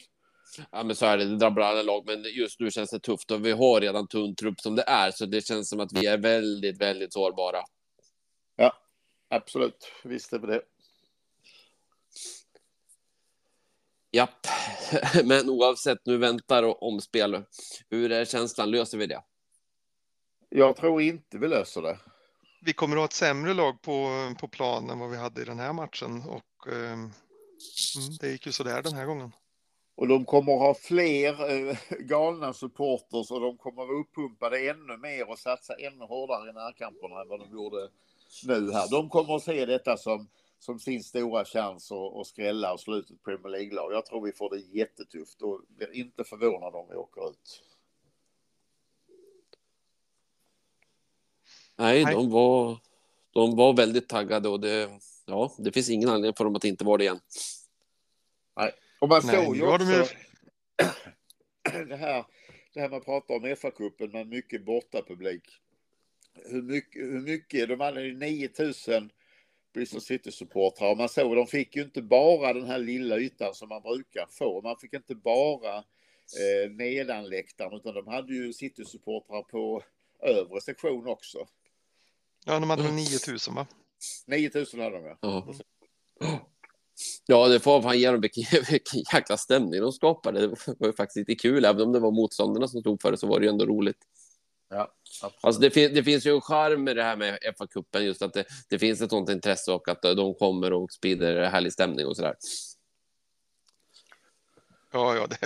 [0.71, 1.25] Ja, men så är det.
[1.25, 4.35] Det drabbar alla lag, men just nu känns det tufft och vi har redan tunn
[4.35, 7.61] trupp som det är, så det känns som att vi är väldigt, väldigt sårbara.
[9.29, 10.61] Absolut, visst är vi det.
[14.11, 14.47] Japp,
[15.23, 17.43] men oavsett, nu väntar omspel.
[17.89, 18.71] Hur är känslan?
[18.71, 19.23] Löser vi det?
[20.49, 21.99] Jag tror inte vi löser det.
[22.61, 25.45] Vi kommer att ha ett sämre lag på, på plan än vad vi hade i
[25.45, 26.97] den här matchen och eh,
[28.19, 29.31] det gick ju sådär den här gången.
[29.95, 34.69] Och de kommer att ha fler eh, galna supporters och de kommer att vara uppumpade
[34.69, 37.89] ännu mer och satsa ännu hårdare i närkamperna än vad de gjorde
[38.43, 38.91] nu här.
[38.91, 40.27] De kommer att se detta som,
[40.59, 43.93] som sin stora chans att, skrälla och slutet ett Premier League-lag.
[43.93, 47.63] Jag tror vi får det jättetufft och blir inte förvånade om vi åker ut.
[51.79, 52.13] Nej, Nej.
[52.13, 52.77] de var,
[53.31, 54.89] de var väldigt taggade och det,
[55.25, 57.19] ja, det finns ingen anledning för dem att inte vara det igen.
[59.01, 60.13] Och man Nej, såg ju har de ju- också
[61.87, 62.25] det här,
[62.73, 65.43] det här man pratar om FA-cupen med mycket bortapublik.
[66.45, 69.09] Hur mycket, hur mycket, de hade ju 9000
[69.73, 73.69] Bristol City-supportrar och man såg, de fick ju inte bara den här lilla ytan som
[73.69, 74.61] man brukar få.
[74.61, 79.83] Man fick inte bara eh, nedanläktaren utan de hade ju City-supportrar på
[80.19, 81.47] övre sektion också.
[82.45, 83.67] Ja, de hade väl 9000 va?
[84.27, 85.17] 9000 hade de ja.
[85.21, 85.53] Ja,
[87.25, 90.41] ja det får fan ge dem vilken, vilken jäkla stämning de skapade.
[90.47, 90.47] Det
[90.79, 93.27] var ju faktiskt lite kul, även om det var motståndarna som stod för det så
[93.27, 93.97] var det ju ändå roligt.
[94.69, 95.35] ja absolut.
[95.41, 98.33] Alltså det, fin- det finns ju en charm med det här med FA-cupen, just att
[98.33, 102.15] det, det finns ett sånt intresse och att de kommer och sprider härlig stämning och
[102.15, 102.35] sådär.
[104.91, 105.37] Ja, ja, det,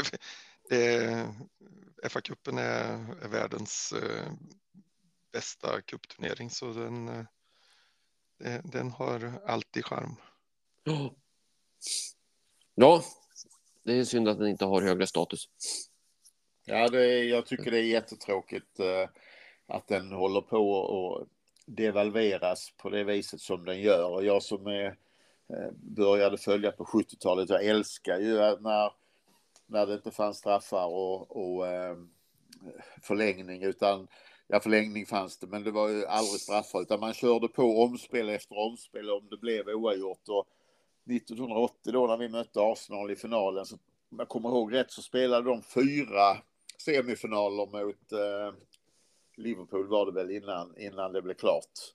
[0.69, 1.27] det,
[2.09, 4.31] FA-cupen är, är världens eh,
[5.33, 7.07] bästa cupturnering så den,
[8.43, 10.15] eh, den har alltid charm.
[10.83, 11.13] Ja.
[12.75, 13.03] Ja,
[13.83, 15.49] det är synd att den inte har högre status.
[16.65, 19.09] Ja, det, är- jag tycker det är jättetråkigt eh,
[19.67, 20.85] att den håller på
[21.21, 21.27] att
[21.65, 24.09] devalveras på det viset som den gör.
[24.09, 24.85] Och jag som är,
[25.49, 28.91] eh, började följa på 70-talet, jag älskar ju när,
[29.65, 31.65] när det inte fanns straffar och, och
[33.01, 34.07] förlängning utan
[34.47, 38.29] Ja, förlängning fanns det, men det var ju aldrig straffar, utan man körde på omspel
[38.29, 40.29] efter omspel om det blev oavgjort.
[40.29, 40.47] Och
[41.11, 43.75] 1980 då när vi mötte Arsenal i finalen, så
[44.11, 46.37] om jag kommer ihåg rätt så spelade de fyra
[46.77, 48.59] semifinaler mot eh,
[49.35, 51.93] Liverpool var det väl innan, innan det blev klart.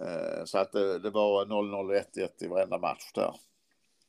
[0.00, 3.34] Eh, så att det, det var 0-0 1-1 i varenda match där.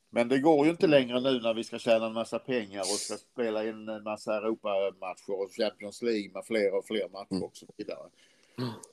[0.10, 2.86] Men det går ju inte längre nu när vi ska tjäna en massa pengar och
[2.86, 7.43] ska spela in en massa Europamatcher och Champions League med fler och fler matcher Mm.
[7.43, 8.10] och så vidare.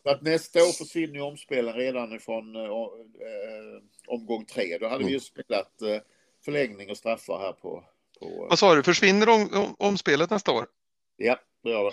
[0.02, 4.78] Så att nästa år försvinner ju omspelen redan ifrån eh, eh, omgång tre.
[4.78, 6.00] Då hade vi ju spelat eh,
[6.44, 7.84] förlängning och straffar här på...
[8.20, 10.66] på Vad sa du, försvinner om, om, omspelet nästa år?
[11.16, 11.90] ja, det gör det.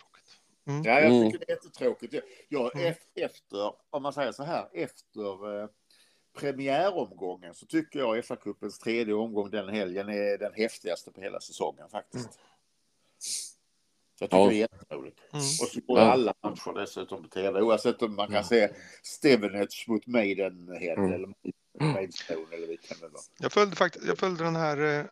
[0.00, 0.38] Tråkigt.
[0.66, 0.82] Mm.
[0.84, 1.30] Ja, jag Mm.
[1.32, 2.12] tycker det är jättetråkigt.
[2.14, 2.92] Jag, jag, Mm.
[2.92, 5.68] ef- efter, om man säger så här, efter eh,
[6.36, 11.88] premiäromgången så tycker jag FA-cupens tredje omgång den helgen är den häftigaste på hela säsongen
[11.88, 12.32] faktiskt.
[14.18, 14.48] Så jag tycker Ja.
[14.48, 15.20] det är jätteroligt.
[15.32, 15.40] Mm.
[15.44, 16.04] Och så går Ja.
[16.04, 18.70] alla matcher dessutom på tv, oavsett om man kan se
[19.02, 21.12] Stevenage mot Maidenhead Mm.
[21.12, 21.34] eller
[21.92, 23.20] Maidstone eller vilken det var.
[23.38, 25.08] Jag följde, fakt- jag följde den här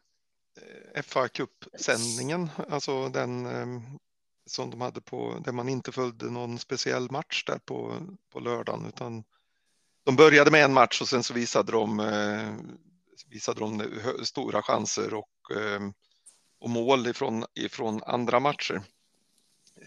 [0.94, 3.82] eh, FA Cup-sändningen, alltså den eh,
[4.46, 7.96] som de hade på, där man inte följde någon speciell match där på,
[8.32, 9.24] på lördagen, utan
[10.04, 12.54] de började med en match och sen så visade de, eh,
[13.28, 13.82] visade de
[14.24, 15.80] stora chanser och, eh,
[16.60, 18.82] och mål ifrån, ifrån andra matcher.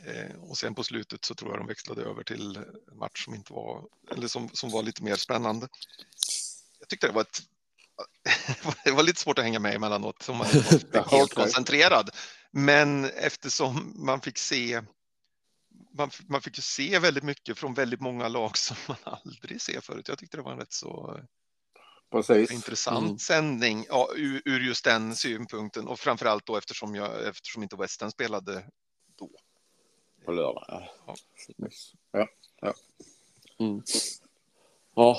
[0.06, 2.56] Eh, och sen på slutet så tror jag de växlade över till
[2.91, 5.67] en match som inte var, eller som, som var lite mer spännande.
[6.80, 7.41] Jag tyckte det var ett
[8.84, 10.47] det var lite svårt att hänga med emellanåt, som man
[10.91, 12.10] var helt koncentrerad.
[12.51, 14.82] Men eftersom man fick se
[15.97, 19.81] man, man fick ju se väldigt mycket från väldigt många lag som man aldrig ser
[19.81, 20.07] förut.
[20.07, 21.19] Jag tyckte det var en rätt så
[22.12, 22.51] Precis.
[22.51, 23.17] intressant Mm.
[23.17, 27.75] sändning ja, ur, ur just den synpunkten och framför allt då eftersom, jag, eftersom inte
[27.75, 28.65] Western spelade
[29.15, 29.29] då.
[30.25, 30.88] På lördag, ja.
[31.05, 31.69] Ja.
[32.12, 32.27] ja.
[32.62, 32.73] ja.
[33.60, 33.81] Mm.
[34.95, 35.17] Ja,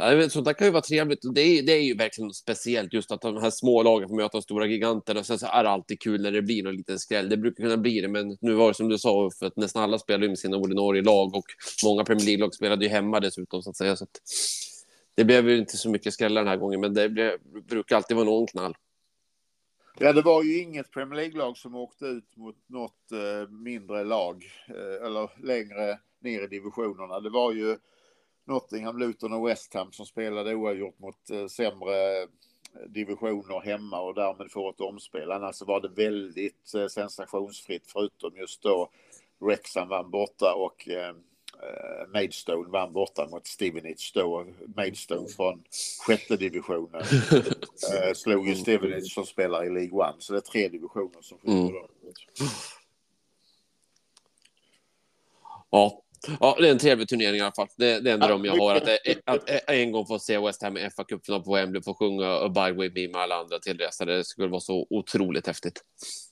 [0.00, 1.20] vet, sånt där kan ju vara trevligt.
[1.34, 4.16] Det är, det är ju verkligen något speciellt just att de här små lagen får
[4.16, 5.24] möta de stora giganterna.
[5.24, 7.28] Sen så är det alltid kul när det blir någon liten skräll.
[7.28, 9.82] Det brukar kunna bli det, men nu var det som du sa, för att nästan
[9.82, 11.44] alla spelar ju med sina ordinarie lag och
[11.84, 13.96] många Premier League-lag spelade ju hemma dessutom så att säga.
[13.96, 14.20] Så att
[15.14, 17.32] det blev ju inte så mycket skrällar den här gången, men det blev,
[17.68, 18.74] brukar alltid vara någon knall.
[19.98, 24.44] Ja, det var ju inget Premier League-lag som åkte ut mot något eh, mindre lag
[24.68, 27.20] eh, eller längre ner i divisionerna.
[27.20, 27.76] Det var ju
[28.50, 32.26] Nottingham, Luton och West Ham som spelade oavgjort mot eh, sämre
[32.88, 35.30] divisioner hemma och därmed får ett omspel.
[35.30, 38.90] Annars var det väldigt eh, sensationsfritt förutom just då
[39.38, 41.08] Wrexham vann borta och eh,
[41.62, 44.46] eh, Maidstone vann borta mot Stevenage då.
[44.76, 45.64] Maidstone från
[46.06, 47.02] sjätte divisionen
[47.94, 50.16] eh, slog ju Stevenage som spelar i League One.
[50.18, 51.90] Så det är tre divisioner som skiljer
[52.40, 52.50] Mm.
[55.70, 56.02] Ja.
[56.40, 57.68] Ja, det är en trevlig turnering i alla fall.
[57.76, 59.22] Det, det enda Ja, dröm jag har, att, mycket.
[59.24, 62.72] att, att en gång få se West Ham i FA-cupfinal på Wembley, få sjunga Abide
[62.72, 64.16] with me med alla andra tillresade.
[64.16, 65.84] Det skulle vara så otroligt häftigt.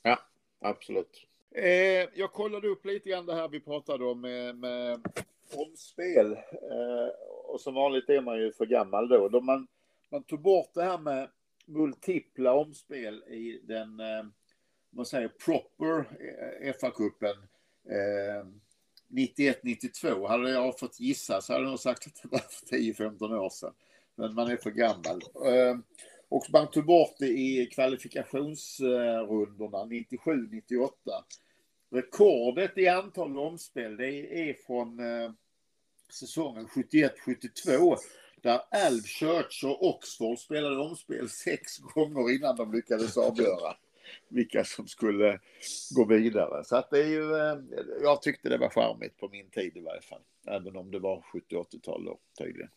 [0.03, 0.18] Ja,
[0.61, 1.24] absolut.
[1.55, 5.01] Eh, jag kollade upp lite grann det här vi pratade om med, med
[5.55, 6.33] omspel.
[6.33, 7.09] Eh,
[7.44, 9.29] och som vanligt är man ju för gammal då.
[9.29, 9.66] då man,
[10.11, 11.29] man tog bort det här med
[11.66, 14.24] multipla omspel i den, eh,
[14.90, 17.37] man säger proper eh, FA-cupen.
[17.90, 18.46] Eh,
[19.08, 23.38] 91-92, hade jag fått gissa så hade jag nog sagt att det var för 10-15
[23.38, 23.72] år sedan.
[24.14, 25.22] Men man är för gammal.
[25.46, 25.82] Ehm,
[26.28, 30.90] och man tog bort det i kvalifikationsrundorna 97-98.
[31.90, 35.30] Rekordet i antal omspel det är från eh,
[36.12, 37.96] säsongen 71-72
[38.42, 43.76] där Alvchurch och Oxford spelade omspel sex gånger innan de lyckades avgöra
[44.28, 45.40] vilka som skulle
[45.96, 46.64] gå vidare.
[46.64, 47.58] Så att det är ju, eh,
[48.02, 50.22] jag tyckte det var charmigt på min tid i varje fall.
[50.46, 52.70] Även om det var 70-80-tal då tydligen.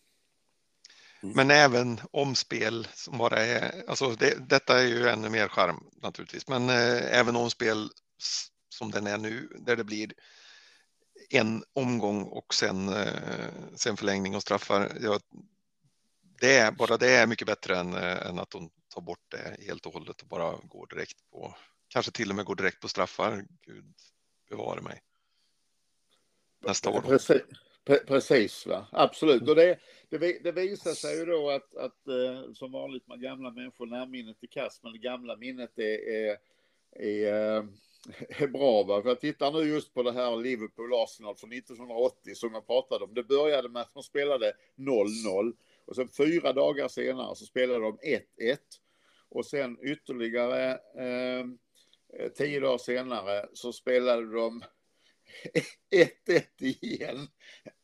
[1.23, 1.35] Mm.
[1.35, 6.47] Men även omspel som bara är, alltså det, detta är ju ännu mer charm naturligtvis,
[6.47, 7.89] men eh, även omspel
[8.69, 10.13] som den är nu, där det blir
[11.29, 14.91] en omgång och sen, eh, sen förlängning och straffar.
[15.01, 15.19] Ja,
[16.39, 19.65] det är, bara det är mycket bättre än, eh, än att de ta bort det
[19.65, 21.55] helt och hållet och bara gå direkt på,
[21.87, 23.45] kanske till och med gå direkt på straffar.
[23.65, 23.93] Gud
[24.49, 25.01] bevare mig.
[26.65, 27.01] Nästa år.
[27.01, 27.07] Då.
[27.07, 27.41] Precis,
[28.07, 28.87] precis va?
[28.91, 29.49] absolut.
[29.49, 33.51] Och det, det, det visar sig ju då att, att eh, som vanligt med gamla
[33.51, 36.37] människor, närminnet är kast, men det gamla minnet är, är,
[36.91, 37.63] är, eh,
[38.27, 38.83] är bra.
[38.83, 39.01] Va?
[39.01, 43.13] För jag tittar nu just på det här Liverpool-Arsenal från 1980 som jag pratade om.
[43.13, 45.53] Det började med att de spelade 0-0
[45.85, 48.57] och sen fyra dagar senare så spelade de 1-1
[49.31, 51.45] och sen ytterligare eh,
[52.19, 54.63] eh, tio dagar senare så spelade de
[56.27, 57.27] 1-1 igen.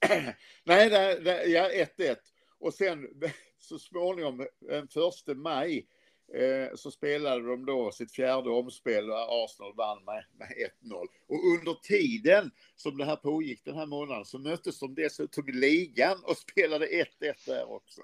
[0.64, 2.16] Nej, det, det, ja 1-1.
[2.60, 3.08] Och sen
[3.60, 5.88] så småningom, den första maj,
[6.34, 10.48] eh, så spelade de då sitt fjärde omspel och Arsenal vann med, med
[10.82, 11.08] 1-0.
[11.28, 15.52] Och under tiden som det här pågick den här månaden så möttes de dessutom i
[15.52, 17.06] ligan och spelade 1-1
[17.46, 18.02] där också.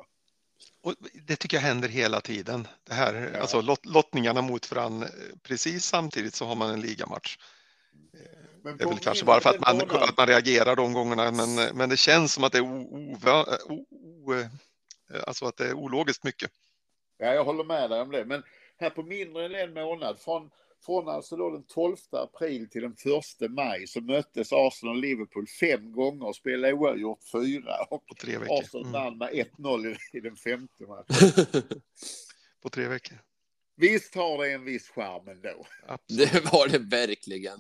[0.82, 0.96] Och
[1.28, 2.68] det tycker jag händer hela tiden.
[2.84, 3.40] Det här, Ja.
[3.42, 5.08] alltså lot, lottningarna mot varandra
[5.44, 7.38] precis samtidigt så har man en ligamatch.
[8.64, 11.78] Men Det är väl kanske bara för att man, att man reagerar de gångerna, men,
[11.78, 14.48] men det känns som att det är, o, ova- o, o, eh,
[15.28, 16.52] alltså att det är ologiskt mycket.
[17.18, 18.26] Ja, jag håller med dig om det.
[18.26, 18.44] Men
[18.78, 20.50] här på mindre än en månad, från,
[20.86, 22.96] från alltså då den 12 april till den
[23.46, 27.76] 1 maj, så möttes Arsenal och Liverpool fem gånger och spelade oavgjort fyra.
[27.90, 28.60] Och På tre veckor.
[28.60, 28.92] Arsenal Mm.
[28.92, 31.64] vann med 1-0 i, den femte matchen.
[32.64, 33.18] På tre veckor.
[33.76, 35.66] Visst har det en viss charm ändå.
[35.88, 36.32] Absolut.
[36.32, 37.60] Det var det verkligen.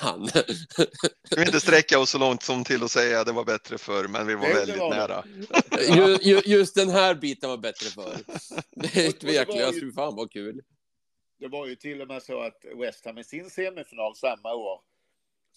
[0.00, 0.28] Fan.
[1.36, 4.08] Vi inte sträcka oss så långt som till att säga att det var bättre förr,
[4.08, 5.24] men vi var det väldigt var nära.
[5.88, 8.18] Ju, ju, just den här biten var bättre för.
[8.70, 10.62] Det är fy fan vad kul.
[11.38, 14.80] Det var ju till och med så att West Ham i sin semifinal samma år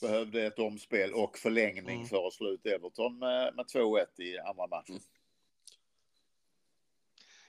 [0.02, 2.08] behövde ett omspel och förlängning Mm.
[2.08, 5.00] för att slå ut Everton med, med 2-1 i andra matchen.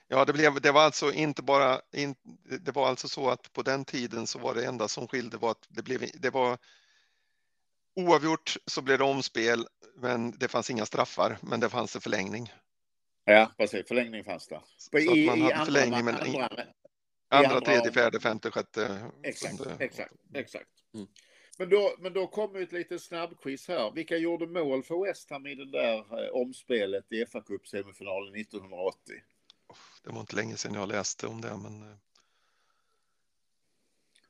[0.07, 2.15] Ja, det, blev, det var alltså inte bara, in,
[2.61, 5.51] det var alltså så att på den tiden så var det enda som skilde var
[5.51, 6.57] att det blev, det var
[7.95, 12.53] oavgjort så blev det omspel, men det fanns inga straffar, men det fanns en förlängning.
[13.25, 13.87] Ja, precis.
[13.87, 14.61] Förlängning fanns det.
[14.77, 16.49] Så att man hade förlängning, men andra,
[17.29, 19.11] andra, andra- tredje, fjärde, femte, sjätte.
[19.23, 20.69] Exakt, exakt, exakt.
[20.93, 21.07] Mm.
[21.57, 23.91] Men, då, men då kommer ett litet snabbquiz här.
[23.91, 28.35] Vilka gjorde mål för West Ham i det där eh, omspelet i fa Cup semifinalen
[28.35, 29.15] 1980?
[30.03, 31.97] Det var inte länge sedan jag läste om det, men eh,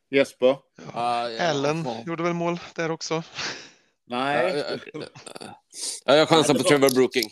[0.10, 0.58] Jesper?
[0.94, 2.04] Ah, ja, Ellen fan.
[2.06, 3.24] gjorde väl mål där också.
[4.06, 4.58] Nej.
[4.58, 5.06] Ja, ja,
[6.06, 7.30] ja, jag chansar på Trevor Brooking.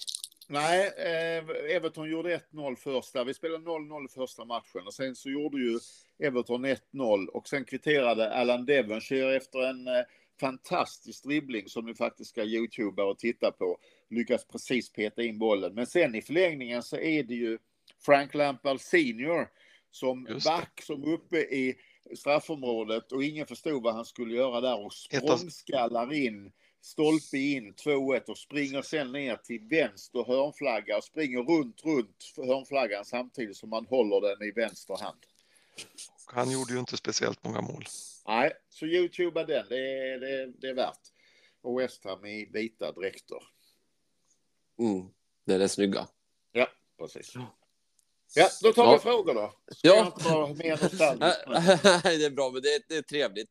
[0.49, 3.23] Nej, eh, Everton gjorde 1-0 första.
[3.23, 5.79] Vi spelade 0-0 i första matchen och sen så gjorde ju
[6.19, 10.03] Everton 1-0 och sen kvitterade Alan Devonshire efter en eh,
[10.39, 13.77] fantastisk dribbling som ni faktiskt ska youtuba och titta på.
[14.09, 15.73] Lyckas precis peta in bollen.
[15.73, 17.57] Men sen i förlängningen så är det ju
[18.05, 19.47] Frank Lampard senior
[19.91, 21.75] som back som uppe i
[22.15, 28.29] straffområdet och ingen förstod vad han skulle göra där och språngskallar in stolpe in 2-1
[28.29, 33.85] och springer sen ner till vänster hörnflagga och springer runt, runt hörnflaggan samtidigt som man
[33.85, 35.19] håller den i vänster hand.
[36.25, 37.85] Han gjorde ju inte speciellt många mål.
[38.27, 40.99] Nej, så youtuba den, det är, det, är- det är värt.
[41.61, 43.37] Och West Ham i vita dräkter.
[44.79, 45.07] Mm.
[45.45, 46.07] Det är det snygga.
[46.51, 46.67] Ja,
[46.99, 47.35] precis.
[47.35, 47.57] Ja,
[48.61, 48.99] då tar vi Ja.
[48.99, 49.51] frågor då.
[49.75, 50.53] Ska Ja.
[50.57, 50.79] mer?
[52.03, 53.49] Nej, det är bra, men det är, det är trevligt.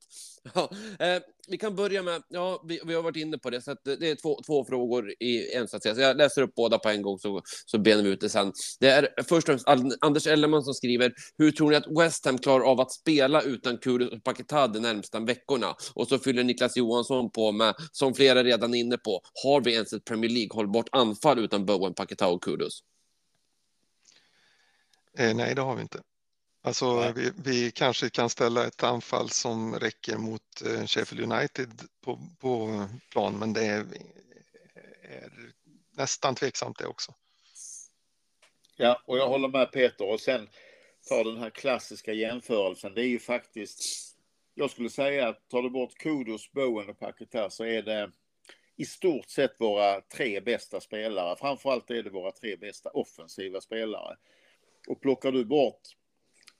[0.54, 3.76] Ja, eh, vi kan börja med, ja, vi, vi har varit inne på det, så
[3.84, 7.18] det är två, två frågor i en, så jag läser upp båda på en gång,
[7.18, 8.52] så, så benar vi ut det sen.
[8.80, 12.38] Det är först och främst Anders Ellerman som skriver, hur tror ni att West Ham
[12.38, 15.74] klarar av att spela utan Kudus och Paketa de närmsta veckorna?
[15.94, 19.72] Och så fyller Niklas Johansson på med, som flera redan är inne på, har vi
[19.74, 22.80] ens ett Premier League-hållbart anfall utan Bowen, Paketa och Kudus?
[25.18, 26.02] Eh, nej, det har vi inte.
[26.62, 31.70] Alltså, vi, vi kanske kan ställa ett anfall som räcker mot eh, Sheffield United
[32.04, 33.86] på, på plan, men det är,
[35.02, 35.30] är
[35.90, 37.14] nästan tveksamt det också.
[38.76, 40.04] Ja, och jag håller med Peter.
[40.12, 40.48] Och sen
[41.08, 42.94] tar den här klassiska jämförelsen.
[42.94, 43.80] Det är ju faktiskt,
[44.54, 48.10] jag skulle säga att tar du bort Kudos, Bowen och Paketar så är det
[48.76, 51.36] i stort sett våra tre bästa spelare.
[51.36, 54.16] Framförallt är det våra tre bästa offensiva spelare.
[54.86, 55.80] Och plockar du bort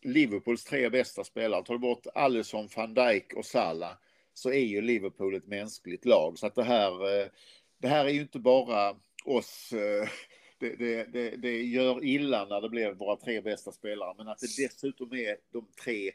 [0.03, 3.97] Liverpools tre bästa spelare, tar du bort Alisson, van Dijk och Salah
[4.35, 6.39] så är ju Liverpool ett mänskligt lag.
[6.39, 7.27] Så att det här, eh,
[7.79, 10.09] det här är ju inte bara oss eh,
[10.59, 14.39] det, det, det, det gör illa när det blir våra tre bästa spelare, men att
[14.39, 16.12] det dessutom är de tre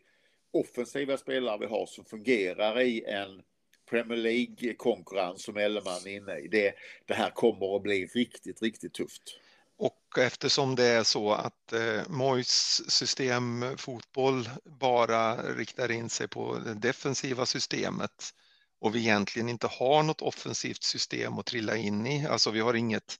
[0.51, 3.41] offensiva spelare vi har som fungerar i en
[3.89, 6.47] Premier League-konkurrens som Elleman är inne i.
[6.47, 6.73] Det,
[7.05, 9.39] det här kommer att bli riktigt, riktigt tufft.
[9.81, 16.59] Och eftersom det är så att eh, Mois system fotboll bara riktar in sig på
[16.59, 18.33] det defensiva systemet
[18.81, 22.27] och vi egentligen inte har något offensivt system att trilla in i.
[22.27, 23.15] Alltså vi har inget,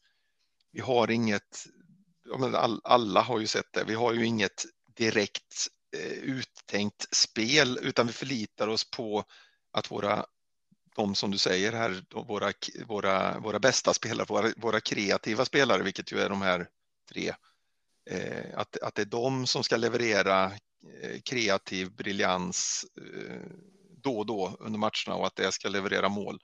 [0.72, 1.68] vi har inget,
[2.56, 4.66] all, alla har ju sett det, vi har ju inget
[4.98, 9.24] direkt eh, uttänkt spel utan vi förlitar oss på
[9.72, 10.26] att våra
[10.96, 12.54] de som du säger här, våra,
[12.86, 16.68] våra, våra bästa spelare, våra, våra kreativa spelare, vilket ju är de här
[17.10, 17.34] tre,
[18.10, 20.46] eh, att, att det är de som ska leverera
[21.02, 23.52] eh, kreativ briljans eh,
[23.98, 26.40] då och då under matcherna och att det ska leverera mål.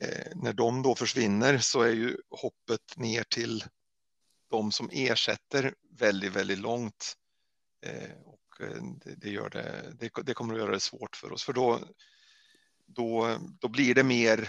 [0.00, 3.64] Eh, när de då försvinner så är ju hoppet ner till
[4.50, 7.14] de som ersätter väldigt, väldigt långt.
[7.86, 11.32] Eh, och eh, det, det, gör det, det, det kommer att göra det svårt för
[11.32, 11.80] oss, för då,
[12.94, 14.48] då, då blir det mer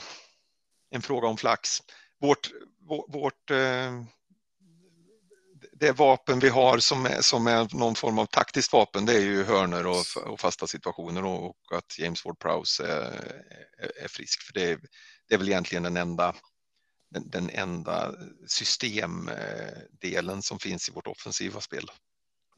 [0.90, 1.80] en fråga om flax.
[2.20, 2.52] Vårt,
[3.08, 4.04] vårt, eh,
[5.74, 9.22] det vapen vi har som är, som är någon form av taktiskt vapen, det är
[9.22, 13.12] ju hörnor och, och fasta situationer och, och att James Ward-Prowse är,
[13.78, 14.42] är, är, frisk.
[14.42, 14.80] För det,
[15.28, 16.36] det är väl egentligen den enda,
[17.10, 18.16] den, den enda
[18.48, 21.92] systemdelen som finns i vårt offensiva spel.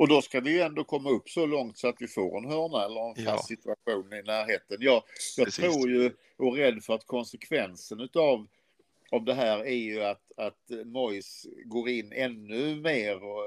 [0.04, 2.46] Och då ska vi ju ändå komma upp så långt så att vi får en
[2.52, 3.56] hörna eller en fast Ja.
[3.58, 4.78] situation i närheten.
[4.80, 5.04] Jag,
[5.38, 5.64] jag Precis.
[5.66, 8.48] tror ju och är rädd för att konsekvensen utav
[9.12, 13.44] av det här är ju att, att Moyes går in ännu mer och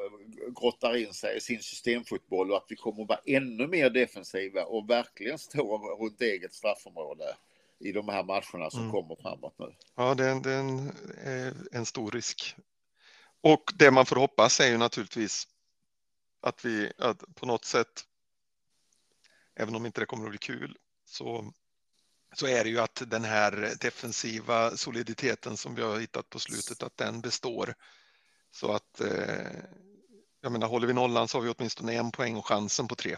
[0.61, 4.65] grottar in sig i sin systemfotboll och att vi kommer att vara ännu mer defensiva
[4.65, 7.25] och verkligen stå runt eget straffområde
[7.79, 8.93] i de här matcherna som Mm.
[8.93, 9.75] kommer framåt nu.
[9.97, 10.79] Ja, det är, en, det är en,
[11.49, 12.57] eh, en stor risk.
[13.41, 15.49] Och det man får hoppas är ju naturligtvis
[16.47, 18.05] att vi att på något sätt,
[19.55, 21.53] även om inte det kommer att bli kul, så,
[22.35, 26.83] så är det ju att den här defensiva soliditeten som vi har hittat på slutet,
[26.83, 27.75] att den består.
[28.51, 29.61] Så att, eh,
[30.41, 33.17] jag menar, håller vi nollan så har vi åtminstone en poäng och chansen på tre.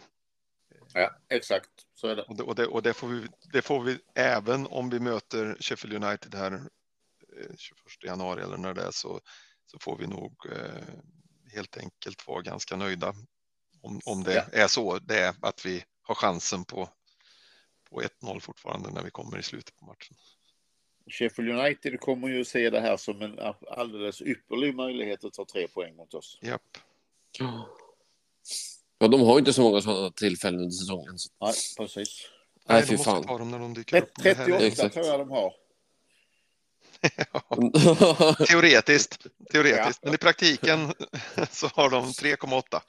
[0.92, 1.70] Ja, exakt.
[1.94, 2.22] Så är det.
[2.22, 5.56] Och det, och det, och det, får, vi, det får vi även om vi möter
[5.60, 9.20] Sheffield United här eh, 21 januari eller när det är så,
[9.66, 10.98] så får vi nog eh,
[11.58, 13.14] helt enkelt vara ganska nöjda
[13.80, 14.62] om, om det Ja.
[14.62, 14.98] är så.
[14.98, 16.88] Det är att vi har chansen på,
[17.90, 20.16] på 1-0 fortfarande när vi kommer i slutet på matchen.
[21.10, 23.38] Sheffield United kommer ju se det här som en
[23.70, 26.38] alldeles ypperlig möjlighet att ta tre poäng mot oss.
[26.42, 26.62] Japp.
[28.98, 31.18] Ja, de har ju inte så många sådana tillfällen under säsongen.
[31.18, 32.26] Så- Nej, precis.
[32.68, 33.24] Nej, de fy måste fan.
[33.24, 34.10] ta dem när de dyker upp.
[34.22, 34.94] Det här är- 38 Exakt.
[34.94, 35.52] tror jag de har.
[38.48, 40.04] Teoretiskt, teoretiskt.
[40.04, 40.92] Men i praktiken
[41.50, 42.80] så har de 3,8.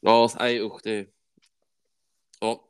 [0.00, 0.80] ja, nej usch.
[0.82, 1.06] Det...
[2.40, 2.60] Ja.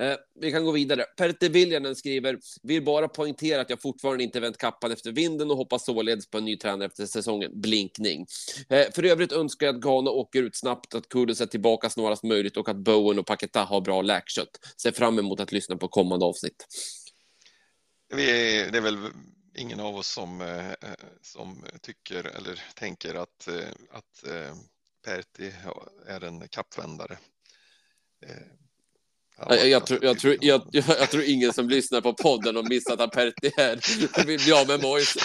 [0.00, 1.04] Eh, vi kan gå vidare.
[1.16, 5.56] Pertti Viljanen skriver, vill bara poängtera att jag fortfarande inte vänt kappan efter vinden och
[5.56, 7.60] hoppas således på en ny tränare efter säsongen.
[7.60, 8.26] Blinkning.
[8.68, 12.22] Eh, för övrigt önskar jag att Ghana åker ut snabbt, att Kudus är tillbaka snarast
[12.22, 14.74] möjligt och att Bowen och Paketa har bra läkkött.
[14.76, 16.66] Ser fram emot att lyssna på kommande avsnitt.
[18.14, 18.98] Vi är, det är väl
[19.56, 20.90] ingen av oss som, eh,
[21.22, 24.54] som tycker eller tänker att, eh, att eh,
[25.04, 25.52] Pertti
[26.06, 27.18] är en kappvändare.
[29.48, 33.00] Jag, jag, tror, jag, tror, jag, jag, tror ingen som lyssnar på podden har missat
[33.00, 35.20] att Pertti är vill bli av med Moise.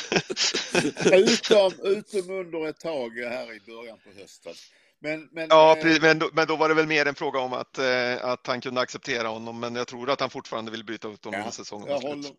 [1.14, 4.54] Utom, utom under ett tag här i början på hösten.
[5.00, 7.40] Men, men, Ja, eh, precis, men då, men då var det väl mer en fråga
[7.40, 10.86] om att, eh, att han kunde acceptera honom, men jag tror att han fortfarande vill
[10.86, 12.32] byta ut honom Ja, säsongen jag håller,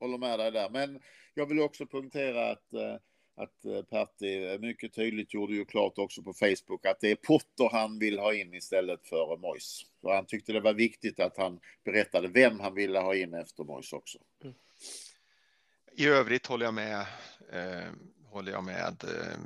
[0.00, 0.70] håller med dig där.
[0.70, 1.00] Men
[1.34, 2.96] jag vill också punktera att, eh,
[3.36, 7.68] att eh, Pertti mycket tydligt gjorde ju klart också på Facebook att det är Potter
[7.72, 9.82] han vill ha in istället för Mois.
[10.00, 13.64] Så han tyckte det var viktigt att han berättade vem han ville ha in efter
[13.64, 14.18] Mois också.
[15.92, 17.00] I övrigt håller jag med,
[17.52, 17.90] eh,
[18.24, 19.38] håller jag med eh,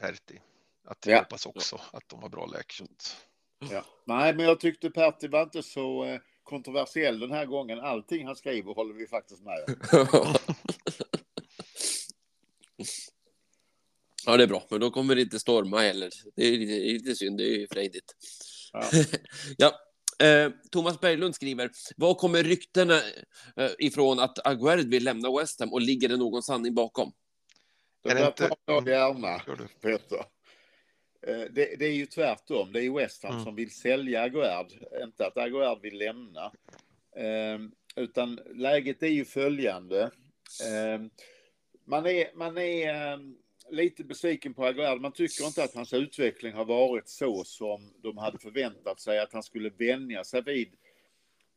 [0.00, 0.40] Pertti.
[0.84, 1.18] Att jag Ja.
[1.18, 3.26] hoppas också att de har bra läkkött.
[3.70, 3.84] Ja.
[4.04, 7.80] Nej, men jag tyckte Pertti var inte så eh, kontroversiell den här gången.
[7.80, 10.34] Allting han skriver håller vi faktiskt med om.
[14.28, 16.10] Ja, det är bra, men då kommer det inte storma heller.
[16.36, 16.58] Det är
[16.92, 18.12] lite, synd, det är ju frejdigt.
[18.72, 18.82] Ja.
[19.58, 20.26] ja.
[20.26, 22.96] Eh, Thomas Berglund skriver, var kommer ryktena
[23.56, 27.12] eh, ifrån att Aguerd vill lämna West Ham och ligger det någon sanning bakom?
[28.04, 29.68] Det Är det inte- jag gärna, Gör du?
[29.80, 30.16] Peter.
[31.26, 32.72] Eh, Det, det är ju tvärtom.
[32.72, 33.44] Det är West Ham Mm.
[33.44, 34.66] som vill sälja Aguerd.
[35.02, 36.44] Inte att Aguerd vill lämna.
[37.16, 37.58] Eh,
[37.96, 40.02] utan läget är ju följande.
[40.64, 41.00] Eh,
[41.86, 43.18] man är, man är eh,
[43.70, 45.00] lite besviken på Aguerd.
[45.00, 49.18] Man tycker inte att hans utveckling har varit så som de hade förväntat sig.
[49.18, 50.68] Att han skulle vänja sig vid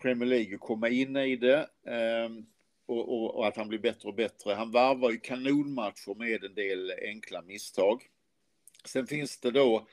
[0.02, 1.70] Premier League och komma in i det.
[1.88, 2.46] Ehm,
[2.86, 4.54] och, och, och att han blir bättre och bättre.
[4.54, 8.04] Han varvar ju kanonmatcher med en del enkla misstag.
[8.86, 9.88] Sen finns det då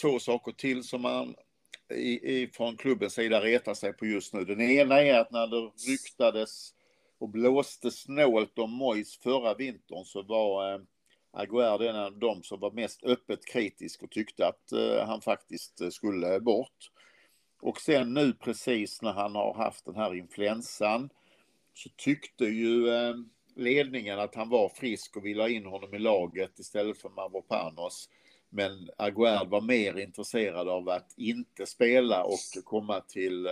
[0.00, 1.34] två saker till som man
[1.94, 4.44] i, i, från klubbens sida retar sig på just nu.
[4.44, 6.74] Den ena är att när det ryktades
[7.18, 10.86] och blåste snålt om Mois förra vintern så var ehm,
[11.36, 15.20] Aguero är en av de som var mest öppet kritisk och tyckte att eh, han
[15.20, 16.90] faktiskt eh, skulle bort.
[17.60, 21.10] Och sen nu precis när han har haft den här influensan
[21.74, 23.14] så tyckte ju eh,
[23.56, 28.08] ledningen att han var frisk och ville ha in honom i laget istället för Mavropanos.
[28.48, 33.48] Men Aguerd var mer intresserad av att inte spela och komma till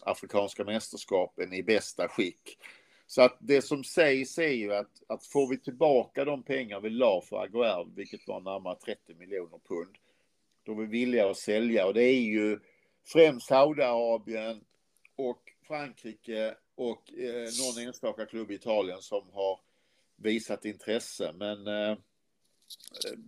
[0.00, 2.58] Afrikanska mästerskapen i bästa skick.
[3.06, 6.90] Så att det som sägs är ju att, att får vi tillbaka de pengar vi
[6.90, 9.96] la för Aguerd, vilket var närmare 30 miljoner pund,
[10.62, 12.60] då är vi villiga att sälja och det är ju
[13.06, 14.64] främst Saudiarabien
[15.16, 19.60] och Frankrike och eh, någon enstaka klubb i Italien som har
[20.16, 21.32] visat intresse.
[21.34, 21.96] Men eh,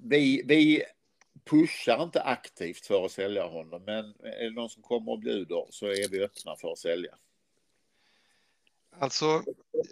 [0.02, 0.82] vi, vi
[1.44, 3.82] pushar inte aktivt för att sälja honom.
[3.86, 7.14] Men är det någon som kommer och bjuder så är vi öppna för att sälja.
[8.98, 9.44] Alltså,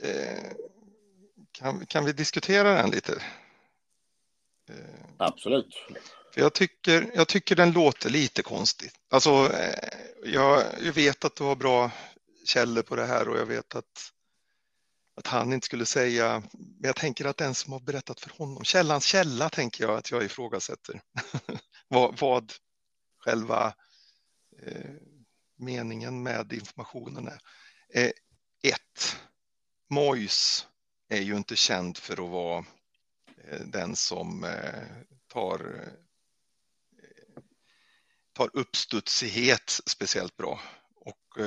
[0.02, 0.52] eh,
[1.52, 3.22] kan, kan vi diskutera den lite?
[4.68, 5.74] Eh, Absolut.
[6.34, 8.90] För jag, tycker, jag tycker den låter lite konstig.
[9.10, 11.90] Alltså, eh, jag, jag vet att du har bra
[12.44, 14.12] källor på det här och jag vet att,
[15.16, 18.64] att han inte skulle säga, men jag tänker att den som har berättat för honom,
[18.64, 21.00] källans källa tänker jag att jag ifrågasätter.
[21.88, 22.52] vad, vad
[23.18, 23.74] själva
[25.58, 28.12] meningen med informationen är.
[28.64, 29.16] Ett,
[29.90, 30.66] Mois
[31.08, 32.64] är ju inte känd för att vara
[33.44, 34.82] eh, den som eh,
[35.26, 35.84] tar
[36.98, 37.42] eh,
[38.32, 40.60] tar uppstudsighet speciellt bra.
[40.94, 41.38] Och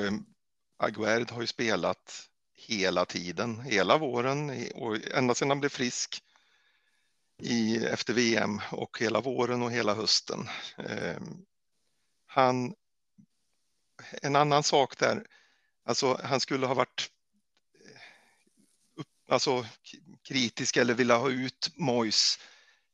[0.76, 6.22] Aguerd har ju spelat hela tiden, hela våren och ända sedan han blev frisk.
[7.42, 10.48] i, efter VM och hela våren och hela hösten.
[12.26, 12.74] Han,
[14.22, 15.26] en annan sak där,
[15.88, 17.10] alltså han skulle ha varit
[18.96, 19.66] upp, alltså,
[20.22, 22.38] kritisk eller vilja ha ut Mois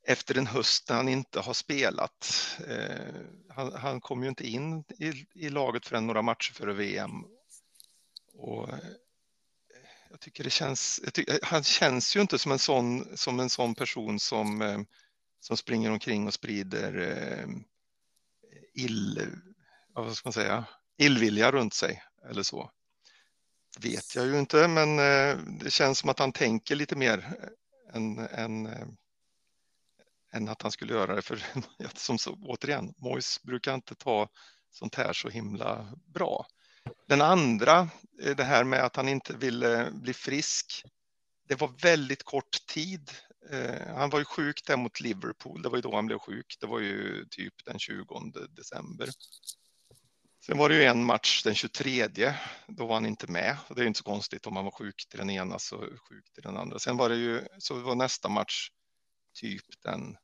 [0.07, 2.32] efter en höst när han inte har spelat.
[2.68, 3.14] Eh,
[3.49, 7.24] han, han kom ju inte in i, i laget förrän några matcher före VM.
[8.34, 8.78] Och eh,
[10.11, 13.51] jag tycker det känns, tycker, eh, han känns ju inte som en sån, som en
[13.51, 14.80] sån person som, eh,
[15.40, 17.47] som springer omkring och sprider eh,
[18.74, 19.30] ill,
[19.88, 20.64] vad ska man säga,
[20.99, 22.70] illvilja runt sig eller så.
[23.81, 27.97] Vet jag ju inte, men eh, det känns som att han tänker lite mer eh,
[27.97, 28.87] än, än, eh,
[30.33, 31.22] än att han skulle göra det.
[31.22, 31.43] För
[31.95, 34.29] som så, återigen, Mois brukar inte ta
[34.70, 36.47] sånt här så himla bra.
[37.09, 37.89] Den andra,
[38.37, 40.85] det här med att han inte ville bli frisk.
[41.49, 43.11] Det var väldigt kort tid.
[43.87, 45.62] Han var ju sjuk där mot Liverpool.
[45.62, 46.57] Det var ju då han blev sjuk.
[46.61, 49.09] Det var ju typ den 20 december.
[50.47, 52.09] Sen var det ju en match den 23.
[52.66, 53.57] Då var han inte med.
[53.68, 56.42] Det är inte så konstigt om han var sjuk till den ena så sjuk till
[56.42, 56.78] den andra.
[56.78, 58.68] Sen var det ju så var nästa match
[59.34, 60.16] typ den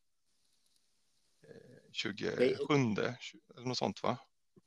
[1.93, 2.33] 27,
[3.57, 4.19] eller något sånt va?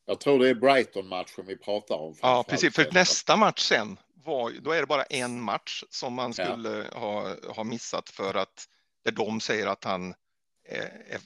[0.06, 2.16] Jag tror det är Brighton-matchen vi pratar om.
[2.22, 2.76] Ja, precis.
[2.76, 7.00] För nästa match sen, var, då är det bara en match som man skulle ja.
[7.00, 8.68] ha, ha missat för att
[9.04, 10.14] där de säger att han
[10.70, 11.20] är,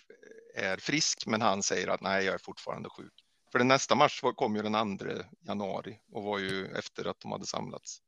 [0.56, 3.24] är, frisk, men han säger att nej, jag är fortfarande sjuk.
[3.52, 5.06] För den nästa match kom ju den 2
[5.48, 8.02] januari och var ju efter att de hade samlats.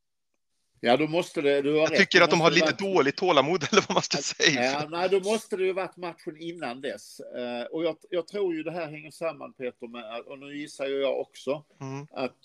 [0.81, 1.61] Ja, då måste det.
[1.61, 1.99] Du har jag rätt.
[1.99, 2.79] tycker att de har lite varit...
[2.79, 4.63] dåligt tålamod eller vad man ska säga.
[4.63, 7.21] Ja, nej, då måste det ju varit matchen innan dess.
[7.37, 10.85] Uh, och jag, jag, tror ju det här hänger samman Peter med, och nu gissar
[10.85, 12.07] ju jag också, mm.
[12.11, 12.37] att,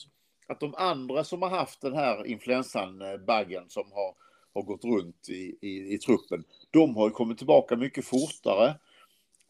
[0.48, 4.14] att de andra som har haft den här influensan-baggen som har,
[4.54, 8.68] har gått runt i, i, i truppen, de har ju kommit tillbaka mycket fortare.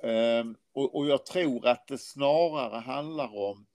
[0.04, 3.66] Uh, och, och, jag tror att det snarare handlar om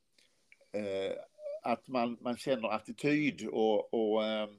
[0.74, 1.16] eh,
[1.64, 4.58] att man, man känner attityd och, och ehm,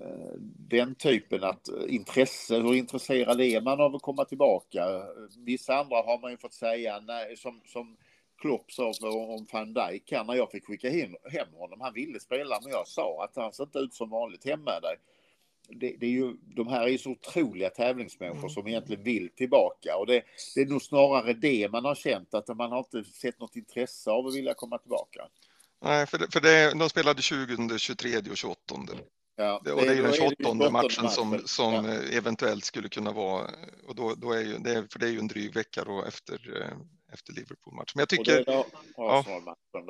[0.00, 0.34] Eh,
[0.68, 5.02] den typen att eh, intresse, hur intresserad är man av att komma tillbaka?
[5.36, 7.96] Vissa andra har man ju fått säga, nej, som, som
[8.38, 11.80] Klopp sa om van Dijk här när jag fick skicka hem, hem honom.
[11.80, 14.82] Han ville spela men jag sa att han ser inte ut som vanligt hemma med
[14.82, 14.96] dig.
[15.68, 18.50] Det, det, är ju, de här är ju så otroliga tävlingsmänniskor mm.
[18.50, 20.22] som egentligen vill tillbaka och det,
[20.54, 24.10] det, är nog snarare det man har känt att man har inte sett något intresse
[24.10, 25.20] av att vilja komma tillbaka.
[25.84, 28.74] Nej, för, det, för det, de spelade 20, 23 och 28.
[29.36, 31.92] Ja, det, och det är ju den 28 matchen som, som ja.
[31.92, 33.50] eventuellt skulle kunna vara,
[33.86, 36.62] och då, då är ju, det, för det är ju en dryg vecka då efter,
[36.62, 36.76] eh,
[37.12, 37.92] efter Liverpool-matchen.
[37.94, 39.24] Men jag tycker, då, ja,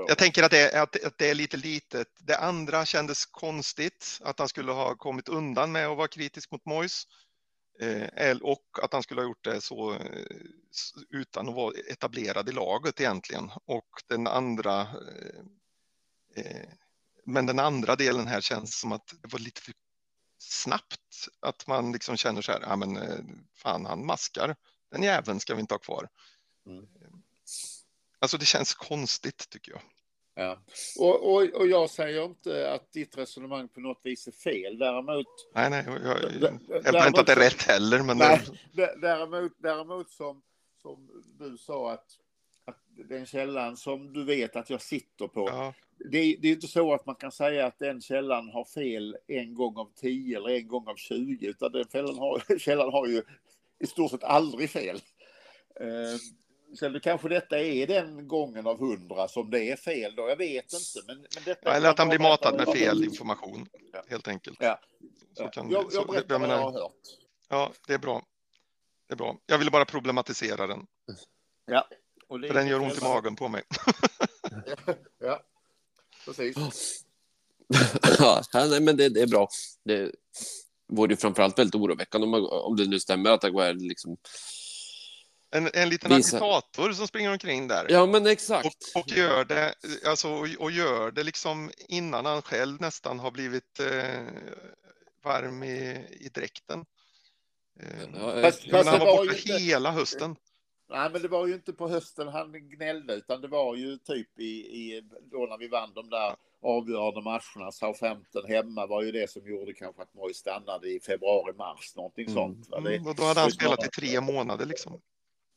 [0.09, 2.09] jag tänker att det, är, att, att det är lite litet.
[2.19, 6.65] Det andra kändes konstigt, att han skulle ha kommit undan med att vara kritisk mot
[6.65, 7.03] Moyes.
[8.17, 10.37] Eh, och att han skulle ha gjort det så eh,
[11.11, 13.51] utan att vara etablerad i laget egentligen.
[13.65, 14.81] Och den andra
[16.37, 16.69] eh,
[17.25, 19.75] men den andra delen här känns som att det var lite för
[20.39, 21.29] snabbt.
[21.41, 23.19] Att man liksom känner så här, ja men eh,
[23.55, 24.57] fan han maskar,
[24.91, 26.09] den jäveln ska vi inte ha kvar.
[26.67, 26.87] Mm.
[28.19, 29.81] Alltså det känns konstigt tycker jag.
[30.35, 30.59] Ja.
[30.99, 34.79] Och, och, och jag säger inte att ditt resonemang på något vis är fel.
[34.79, 35.27] Däremot...
[35.55, 38.03] Nej, nej, jag, jag, jag hävdar inte att det är rätt heller.
[38.03, 38.41] Men nej,
[38.73, 38.97] det...
[39.01, 40.43] däremot, däremot som,
[40.83, 42.07] som du sa att,
[42.65, 45.75] att den källan som du vet att jag sitter på, ja
[46.11, 49.55] det, det är inte så att man kan säga att den källan har fel en
[49.55, 53.23] gång av tio eller en gång av tjugo, utan den källan har, källan har ju
[53.79, 55.01] i stort sett aldrig fel.
[56.79, 60.73] Sen kanske detta är den gången av hundra som det är fel då, jag vet
[60.73, 61.07] inte.
[61.07, 64.03] Men, men detta ja, eller att han blir matad med fel information, ja.
[64.09, 64.57] helt enkelt.
[64.61, 64.81] Ja.
[65.37, 66.93] Så kan, jag, jag berättar vad jag har hört.
[67.49, 68.23] Ja, det är bra.
[69.09, 69.37] Det är bra.
[69.47, 70.87] Jag ville bara problematisera den.
[71.67, 71.89] Ja.
[72.29, 73.63] För den gör ont i magen på mig.
[75.19, 75.43] ja
[76.25, 77.05] precis.
[78.19, 79.49] ja, nej, men det, det, är bra.
[79.85, 80.13] Det
[80.89, 84.17] vore ju framförallt väldigt oroväckande om, om det nu stämmer att Aguero liksom
[85.53, 86.37] en, en liten Visa.
[86.37, 87.87] agitator som springer omkring där.
[87.89, 88.67] Ja, men exakt.
[88.95, 89.75] Och, och gör det,
[90.07, 94.27] alltså, och, och, gör det liksom innan han själv nästan har blivit eh,
[95.25, 96.85] varm i, i dräkten.
[97.81, 99.53] Eh, ja, fast, fast han var borta inte...
[99.53, 100.37] hela hösten.
[100.89, 104.39] Nej, men det var ju inte på hösten han gnällde, utan det var ju typ
[104.39, 107.73] i, i då när vi vann de där avgörande matcherna.
[107.73, 112.25] Southampton hemma var ju det som gjorde kanske att Moy stannade i februari, mars, någonting
[112.25, 112.35] mm.
[112.35, 112.71] sånt.
[112.71, 115.01] Det, mm, och då hade han spelat i tre månader liksom.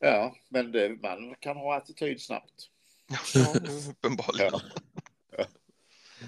[0.09, 2.69] Ja, men det, man kan ha attityd snabbt.
[3.33, 3.53] Ja,
[3.89, 4.51] uppenbarligen.
[5.37, 5.45] Ja.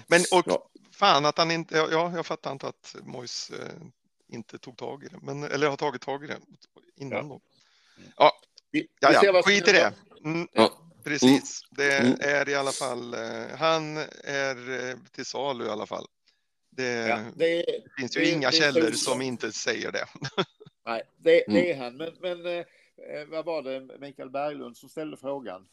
[0.06, 0.68] Men och ja.
[0.92, 3.82] fan att han inte, ja, jag fattar inte att Mois eh,
[4.28, 6.38] inte tog tag i det, men, eller har tagit tag i det.
[6.96, 7.22] innan Ja.
[7.22, 7.40] då.
[8.16, 8.32] Ja,
[9.00, 9.42] ja, ja.
[9.42, 9.92] skit i det.
[10.24, 10.90] Mm, Ja.
[11.04, 12.16] precis, det Mm.
[12.20, 16.06] är i alla fall, eh, han är eh, till salu i alla fall.
[16.70, 17.64] Det Ja, det,
[17.98, 20.06] finns ju det- inga källor som inte säger det.
[20.86, 21.54] nej, det, Mm.
[21.62, 21.96] det är han.
[21.96, 22.64] Men, men
[23.28, 25.68] vad var det Mikael Berglund som ställde frågan?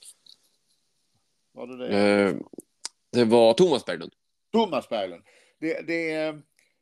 [1.51, 1.97] Var det det?
[1.97, 2.35] Eh,
[3.11, 4.13] det var Thomas Berglund.
[4.51, 5.23] Thomas Berglund.
[5.59, 6.35] Det, det,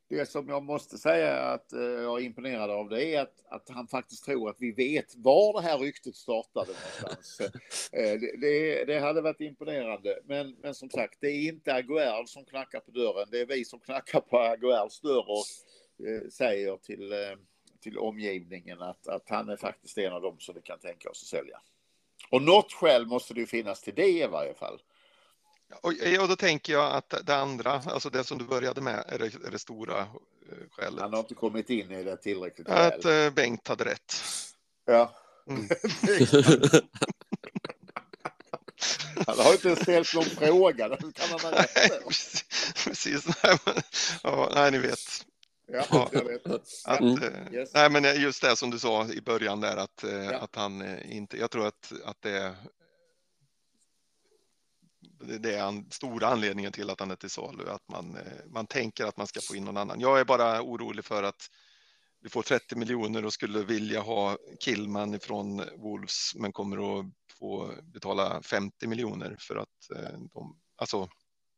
[0.09, 3.69] det som jag måste säga att eh, jag är imponerad av det är att, att
[3.69, 7.41] han faktiskt tror att vi vet var det här ryktet startade någonstans.
[7.91, 10.19] Eh, det, det, det hade varit imponerande.
[10.25, 13.27] Men, men som sagt, det är inte Aguerd som knackar på dörren.
[13.31, 15.45] Det är vi som knackar på Aguerds dörr och
[16.07, 17.37] eh, säger till, eh,
[17.83, 21.21] till omgivningen att, att han är faktiskt en av dem som vi kan tänka oss
[21.23, 21.61] att sälja.
[22.29, 24.81] Och något skäl måste det ju finnas till det i varje fall.
[25.81, 29.19] Och, och då tänker jag att det andra, alltså det som du började med, är
[29.19, 30.07] det, är det stora eh,
[30.71, 31.01] skälet.
[31.01, 33.25] Han har inte kommit in i det tillräckligt Att väl.
[33.27, 34.13] eh, Bengt hade rätt.
[34.85, 35.13] Ja.
[35.47, 35.69] Mm.
[39.27, 40.89] Han har inte ställt någon fråga.
[40.89, 41.99] Kan han ha rätt Nej,
[42.85, 43.25] precis.
[43.43, 43.75] Nej, men,
[44.23, 45.25] ja, nej, ni vet.
[45.67, 46.09] Ja, Ja.
[46.11, 46.45] jag vet.
[46.85, 47.23] Att, Mm.
[47.23, 47.73] eh, Yes.
[47.73, 50.37] Nej, men just det som du sa i början där att, eh, Ja.
[50.37, 52.55] att han eh, inte, jag tror att, att det är
[55.19, 58.67] det- är den stora anledningen till att han är till salu, att man, eh, man
[58.67, 59.99] tänker att man ska få in någon annan.
[59.99, 61.49] Jag är bara orolig för att
[62.19, 67.05] vi får 30 miljoner och skulle vilja ha Killman ifrån Wolves, men kommer att
[67.39, 71.09] få betala 50 miljoner för att eh, de, alltså,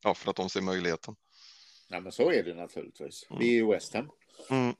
[0.03, 1.15] ja, för att de ser möjligheten.
[1.87, 3.25] Nej, men så är det naturligtvis.
[3.29, 3.39] Mm.
[3.39, 4.09] Vi är ju West Ham.
[4.49, 4.75] Mm.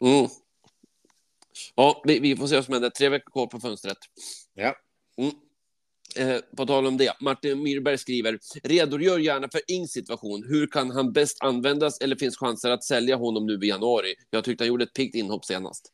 [0.00, 0.28] Mm.
[1.74, 2.90] Ja, vi, vi får se vad som händer.
[2.90, 3.98] Tre veckor kvar på fönstret.
[4.54, 4.76] Ja.
[5.16, 5.32] Mm.
[6.16, 10.44] Eh, på tal om det, Martin Myrberg skriver, redogör gärna för Ings situation.
[10.48, 14.14] Hur kan han bäst användas eller finns chanser att sälja honom nu i januari?
[14.30, 15.92] Jag tyckte han gjorde ett piggt inhopp senast.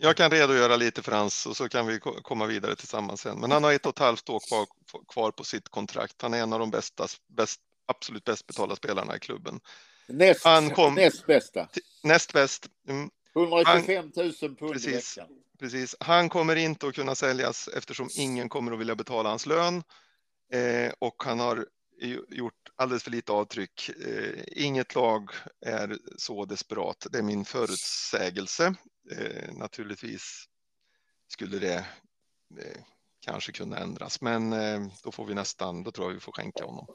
[0.00, 3.40] Jag kan redogöra lite för hans och så kan vi ko- komma vidare tillsammans sen.
[3.40, 4.66] Men han har ett och ett halvt år kvar,
[5.08, 6.22] kvar på sitt kontrakt.
[6.22, 9.60] Han är en av de bästa, bäst, absolut bäst betalda spelarna i klubben.
[10.06, 11.68] Näst, Han kom- näst bästa.
[12.02, 12.66] Näst bäst.
[12.88, 15.18] Mm, 125 000 pund i Precis.
[15.18, 15.28] veckan.
[15.58, 15.96] precis.
[16.00, 19.82] Han kommer inte att kunna säljas eftersom ingen kommer att vilja betala hans lön.
[20.52, 21.66] Eh, och han har
[22.28, 23.90] gjort alldeles för lite avtryck.
[24.06, 25.30] Eh, inget lag
[25.66, 27.06] är så desperat.
[27.10, 28.74] Det är min förutsägelse.
[29.10, 30.44] Eh, naturligtvis
[31.28, 31.76] skulle det
[32.58, 32.82] eh,
[33.20, 36.64] kanske kunna ändras, men eh, då får vi nästan, då tror jag vi får skänka
[36.64, 36.86] honom.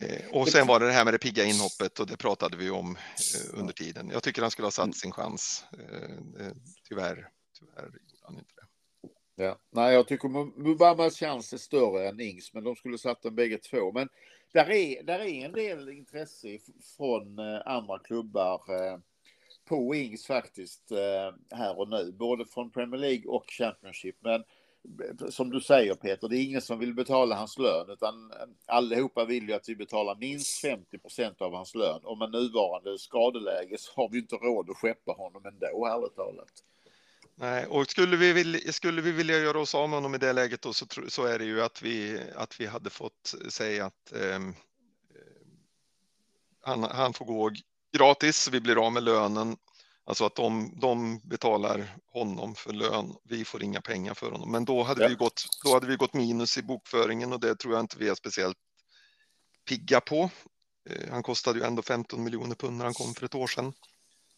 [0.00, 2.70] Eh, och sen var det det här med det pigga inhoppet och det pratade vi
[2.70, 4.10] om eh, under tiden.
[4.12, 5.64] Jag tycker han skulle ha satt sin chans.
[5.72, 6.52] Eh,
[6.88, 8.66] tyvärr, tyvärr gjorde han inte det.
[9.44, 9.58] Ja.
[9.70, 13.34] Nej, jag tycker Mu- Mubamas chans är större än Ings, men de skulle satt den
[13.34, 13.92] bägge två.
[13.92, 14.08] Men
[14.52, 16.58] där är, där är en del intresse
[16.96, 18.62] från andra klubbar
[19.64, 24.16] på Wings faktiskt eh, här och nu, både från Premier League och Championship.
[24.20, 24.44] Men
[25.30, 28.36] som du säger Peter, det är ingen som vill betala hans lön, utan eh,
[28.66, 32.00] allihopa vill ju att vi betalar minst 50 procent av hans lön.
[32.04, 36.52] Och med nuvarande skadeläge så har vi inte råd att skeppa honom ändå, ärligt talat.
[37.36, 40.32] Nej, och skulle vi, vilja, skulle vi vilja göra oss av med honom i det
[40.32, 44.12] läget då, så, så är det ju att vi, att vi hade fått säga att
[44.12, 44.40] eh, eh
[46.60, 47.50] han, han får gå
[47.98, 49.56] gratis, vi blir av med lönen.
[50.06, 54.52] Alltså att de, de betalar honom för lön, vi får inga pengar för honom.
[54.52, 55.08] Men då hade, Ja.
[55.08, 58.08] vi gått, då hade vi gått minus i bokföringen och det tror jag inte vi
[58.08, 58.56] är speciellt
[59.68, 60.30] pigga på.
[60.90, 63.72] Eh, Han kostade ju ändå 15 miljoner pund när han kom för ett år sedan.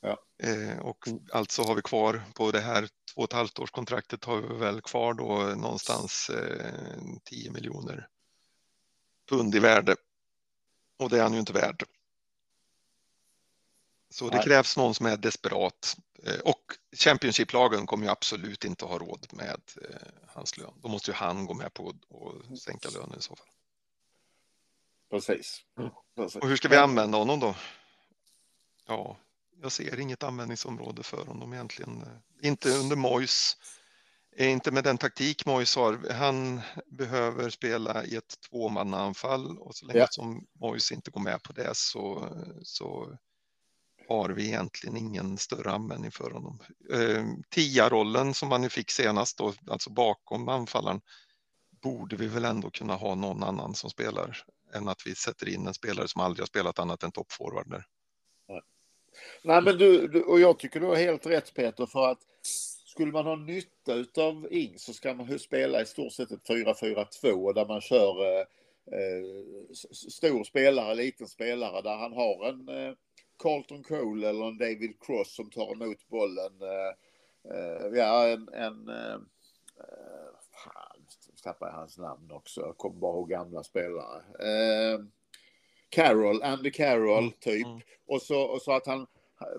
[0.00, 0.18] Ja.
[0.42, 2.82] Eh, och alltså har vi kvar på det här
[3.14, 8.08] två och ett halvt års kontraktet har vi väl kvar då någonstans eh, 10 miljoner
[9.28, 9.96] pund i värde.
[10.98, 11.84] Och det är han ju inte värd.
[14.16, 15.96] Så det krävs någon som är desperat.
[16.22, 16.62] Eh, och
[16.96, 19.96] Championship-lagen kommer ju absolut inte ha råd med eh,
[20.26, 20.72] hans lön.
[20.82, 21.94] Då måste ju han gå med på
[22.50, 23.46] att sänka lönen i så fall.
[25.10, 25.60] Precis.
[26.16, 26.42] Precis.
[26.42, 27.54] Och hur ska vi använda honom då?
[28.86, 29.16] Ja,
[29.62, 32.04] jag ser inget användningsområde för honom egentligen.
[32.42, 33.56] Inte under Mois.
[34.36, 36.12] Inte med den taktik Mois har.
[36.12, 40.06] Han behöver spela i ett tvåmannaanfall och så länge Ja.
[40.10, 42.28] som Mois inte går med på det så,
[42.62, 43.18] så
[44.08, 46.58] har vi egentligen ingen större användning för honom.
[46.92, 51.00] Eh, Tia-rollen som han fick senast, då, alltså bakom anfallaren,
[51.82, 54.42] borde vi väl ändå kunna ha någon annan som spelar
[54.74, 57.66] än att vi sätter in en spelare som aldrig har spelat annat än toppforward
[58.48, 58.60] Nej.
[59.42, 62.18] Nej, men du, du, och jag tycker du har helt rätt Peter, för att
[62.86, 67.52] skulle man ha nytta av Ing så ska man spela i stort sett ett 4-4-2
[67.52, 68.46] där man kör eh,
[68.98, 69.72] eh
[70.10, 72.94] stor spelare, liten spelare, där han har en, eh,
[73.38, 76.52] Carlton Cole eller en David Cross som tar emot bollen.
[76.62, 76.92] Eh,
[77.56, 79.14] eh, ja, en, en eh,
[79.80, 80.30] eh,
[80.64, 81.06] fan,
[81.60, 82.60] jag hans namn också.
[82.60, 84.18] Jag kommer bara ihåg gamla spelare.
[84.38, 85.00] Eh,
[85.88, 87.66] Carroll, Andy Carroll Mm, typ.
[87.66, 87.80] mm.
[88.06, 89.06] Och, så, och så att han,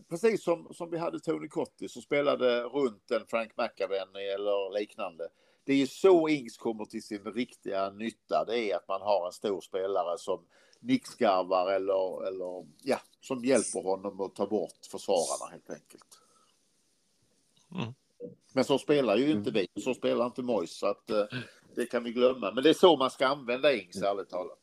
[0.10, 5.28] precis som, som vi hade Tony Cotti som spelade runt en Frank McAvenny eller liknande.
[5.64, 8.46] Det är ju så Ings kommer till sin riktiga nytta.
[8.48, 10.46] Det är att man har en stor spelare som
[10.88, 16.20] nickskarvar eller, eller ja, som hjälper honom att ta bort försvararna helt enkelt.
[17.76, 17.94] Mm.
[18.54, 21.24] Men så spelar ju inte vi, så spelar inte Mois så att eh,
[21.76, 22.52] det kan vi glömma.
[22.52, 24.60] Men det är så man ska använda Ings ärligt talat.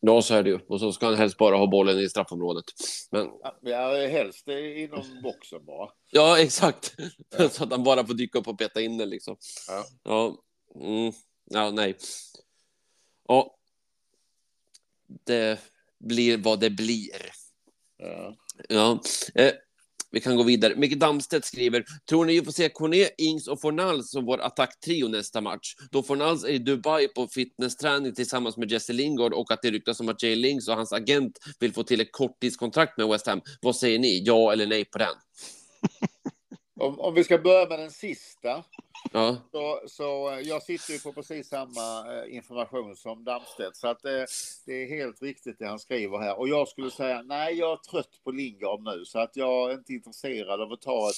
[0.00, 0.58] Ja, så är det ju.
[0.68, 2.64] Och så ska han helst bara ha bollen i straffområdet.
[3.10, 3.30] Men
[3.62, 5.90] Ja, helst inom boxen bara.
[6.10, 6.94] ja, exakt.
[7.50, 9.36] så att han bara får dyka upp och peta in den liksom.
[9.68, 9.84] Ja.
[10.02, 10.36] Ja,
[10.74, 11.12] mm,
[11.44, 11.96] ja nej.
[13.28, 13.56] Ja.
[15.24, 15.58] Det
[15.98, 17.30] blir vad det blir.
[17.98, 18.36] Ja.
[18.68, 19.00] Ja.
[19.34, 19.52] Eh,
[20.10, 20.76] vi kan gå vidare.
[20.76, 25.08] Micke Damstedt skriver, tror ni vi får se Corné, Ings och Fornals som vår attacktrio
[25.08, 25.74] nästa match?
[25.90, 30.00] Då Fornals är i Dubai på fitnessträning tillsammans med Jesse Lingard och att det ryktas
[30.00, 33.40] om att Jay Lings och hans agent vill få till ett korttidskontrakt med West Ham.
[33.60, 34.22] Vad säger ni?
[34.24, 35.14] Ja eller nej på den?
[36.80, 38.64] Om, om vi ska börja med den sista.
[39.12, 43.76] Ja, Så, så eh, jag sitter ju på precis samma eh, information som Damstedt.
[43.76, 44.26] Så att det,
[44.66, 46.38] det är helt riktigt det han skriver här.
[46.38, 49.04] Och jag skulle säga, nej jag är trött på Lingard nu.
[49.04, 51.16] Så att jag är inte intresserad av att ta ett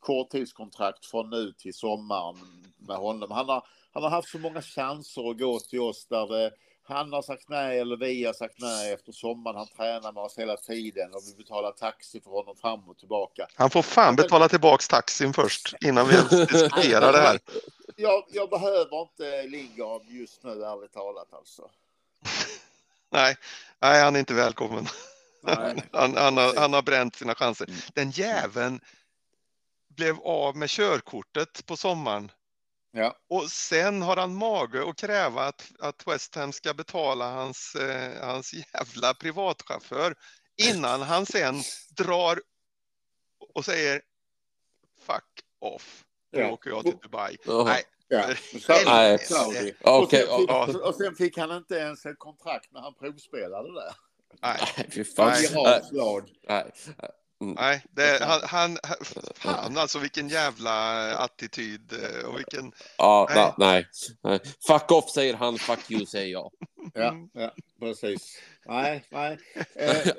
[0.00, 2.36] korttidskontrakt från nu till sommaren
[2.78, 3.30] med honom.
[3.30, 6.50] Han har, han har haft så många chanser att gå till oss där det,
[6.90, 9.56] han har sagt nej eller vi har sagt nej efter sommaren.
[9.56, 13.46] Han tränar med oss hela tiden och vi betalar taxi för honom fram och tillbaka.
[13.54, 17.38] Han får fan betala tillbaks taxin först innan vi ens diskuterar det här.
[17.96, 21.70] Jag, jag behöver inte Lingard just nu ärligt talat alltså.
[23.10, 23.36] Nej,
[23.78, 24.86] nej han är inte välkommen.
[25.42, 25.82] Nej.
[25.92, 27.68] Han, han, har, han har bränt sina chanser.
[27.94, 28.80] Den jäveln
[29.88, 32.30] blev av med körkortet på sommaren
[32.92, 33.16] Ja.
[33.30, 38.26] och sen har han mage att kräva att, att West Ham ska betala hans, eh,
[38.26, 40.14] hans jävla privatchaufför
[40.56, 41.54] innan han sen
[41.96, 42.42] drar
[43.54, 44.02] och säger
[45.06, 45.24] fuck
[45.58, 46.04] off.
[46.32, 46.50] Nu Ja.
[46.50, 47.36] åker jag till Dubai.
[47.46, 47.64] Jaha.
[47.64, 48.26] Nej, Ja.
[48.86, 49.18] Nej.
[49.18, 49.74] Saudi.
[49.80, 50.26] Och, sen
[50.66, 53.94] fick, och sen fick han inte ens ett kontrakt när han provspelade där.
[54.42, 55.32] nej, fy fan.
[56.48, 56.72] Nej.
[57.40, 57.54] Nej.
[57.58, 57.84] nej.
[57.90, 58.78] Det, han, han,
[59.34, 60.72] fan alltså vilken jävla
[61.16, 63.52] attityd eh, och vilken Ja, Nej.
[63.58, 63.86] nej.
[64.22, 64.54] nej, nej.
[64.66, 66.50] Fuck off säger han, fuck you säger jag.
[66.94, 68.38] Ja, ja, precis.
[68.66, 69.38] Nej, nej.
[69.74, 70.12] Eh,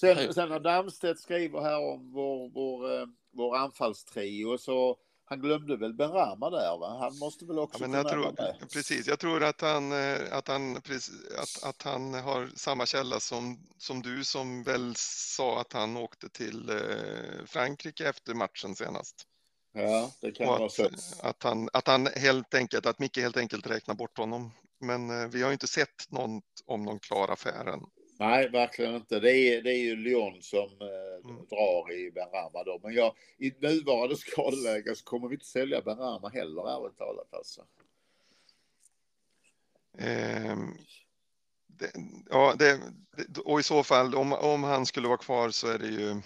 [0.00, 4.96] sen, sen när Damstedt skriver här om vår, vår, eh, vår anfallstrio så
[5.32, 6.98] han glömde väl Ben Rama där va?
[7.00, 8.70] Han måste väl också Ja, men jag tror, med.
[8.72, 13.58] precis, jag tror att han, eh, att han, att, att han har samma källa som,
[13.78, 19.26] som du som väl sa att han åkte till eh, Frankrike efter matchen senast.
[19.72, 20.88] Ja, det kan Och vara att, så.
[21.22, 24.50] att, han, att han helt enkelt, att Micke helt enkelt räknar bort honom.
[24.80, 27.80] Men eh, vi har inte sett något om någon klar affär än.
[28.22, 29.20] Nej, verkligen inte.
[29.20, 31.46] Det är, det är ju Lyon som eh, Mm.
[31.46, 32.80] drar i Ben Rama då.
[32.82, 37.34] Men jag, i nuvarande skadeläge så kommer vi inte sälja Ben Rama heller ärligt talat
[37.34, 37.66] alltså.
[39.98, 40.78] Ehm,
[41.66, 41.92] det,
[42.30, 42.80] ja, det,
[43.44, 46.22] och i så fall, om, om han skulle vara kvar så är det ju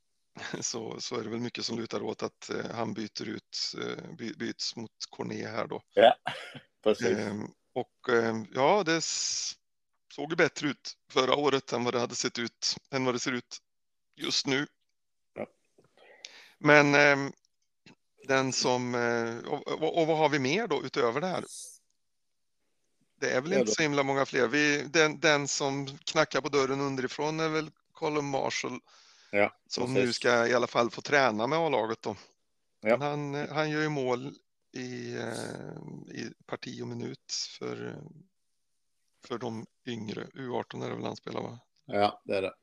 [0.60, 4.14] så, så är det väl mycket som lutar åt att eh, han byter ut, eh,
[4.18, 5.82] by, byts mot Corné här då.
[6.82, 7.06] Precis.
[7.06, 9.00] Ehm, och ehm, ja, det
[10.12, 13.32] såg bättre ut förra året än vad det hade sett ut, än vad det ser
[13.32, 13.58] ut
[14.16, 14.66] just nu.
[15.34, 15.46] Ja.
[16.58, 17.32] Men ehm,
[18.28, 21.44] den som, eh, och, och, och vad har vi mer då utöver det här?
[23.20, 24.48] Det är väl Ja, inte så himla många fler.
[24.48, 28.80] Vi, den, den som knackar på dörren underifrån är väl Colin Marshall
[29.30, 30.06] Ja, som precis.
[30.06, 32.16] nu ska i alla fall få träna med A-laget då.
[32.80, 32.96] Ja.
[32.96, 34.34] Han, eh, han gör ju mål
[34.72, 38.02] i, eh, i parti och minut för, eh,
[39.24, 40.24] för de yngre.
[40.34, 41.58] U18 är det väl han spelar va?
[41.86, 42.54] Ja, det är det.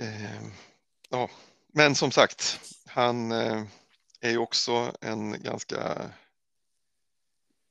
[0.00, 0.42] Eh,
[1.10, 1.30] ja,
[1.72, 3.64] men som sagt, han eh,
[4.20, 6.10] är ju också en ganska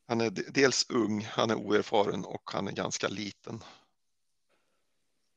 [0.08, 3.64] han är de- dels ung, han är oerfaren och han är ganska liten.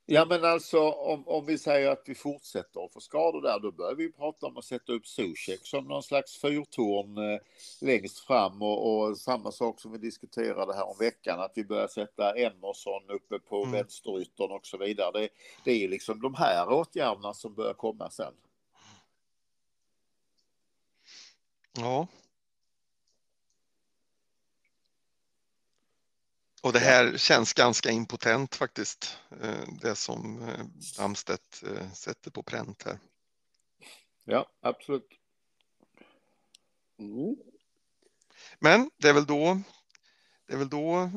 [0.07, 3.73] Ja, men alltså om, om vi säger att vi fortsätter att få skador där, då
[3.73, 7.41] börjar vi prata om att sätta upp Zuzek som någon slags fyrtorn eh,
[7.81, 11.89] längst fram och, och samma sak som vi diskuterade här om veckan, att vi börjar
[11.89, 13.73] sätta Emerson uppe på Mm.
[13.73, 15.11] vänsteryttern och så vidare.
[15.21, 15.29] Det,
[15.65, 18.35] det är liksom de här åtgärderna som börjar komma sen.
[21.77, 22.07] Ja.
[26.65, 29.19] Och det här känns ganska impotent faktiskt.
[29.43, 30.65] eh, Det som eh,
[31.05, 32.99] Amstedt eh, sätter på pränt här.
[34.25, 35.09] Ja, absolut.
[36.99, 37.37] Mm.
[38.59, 39.61] Men det är väl då,
[40.47, 41.11] det är väl då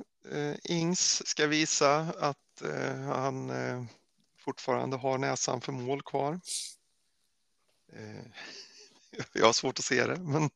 [0.64, 2.62] Ings ska visa att
[3.06, 3.52] han
[4.40, 6.40] fortfarande har näsan för mål kvar.
[9.34, 10.50] Jag har svårt att se det, men,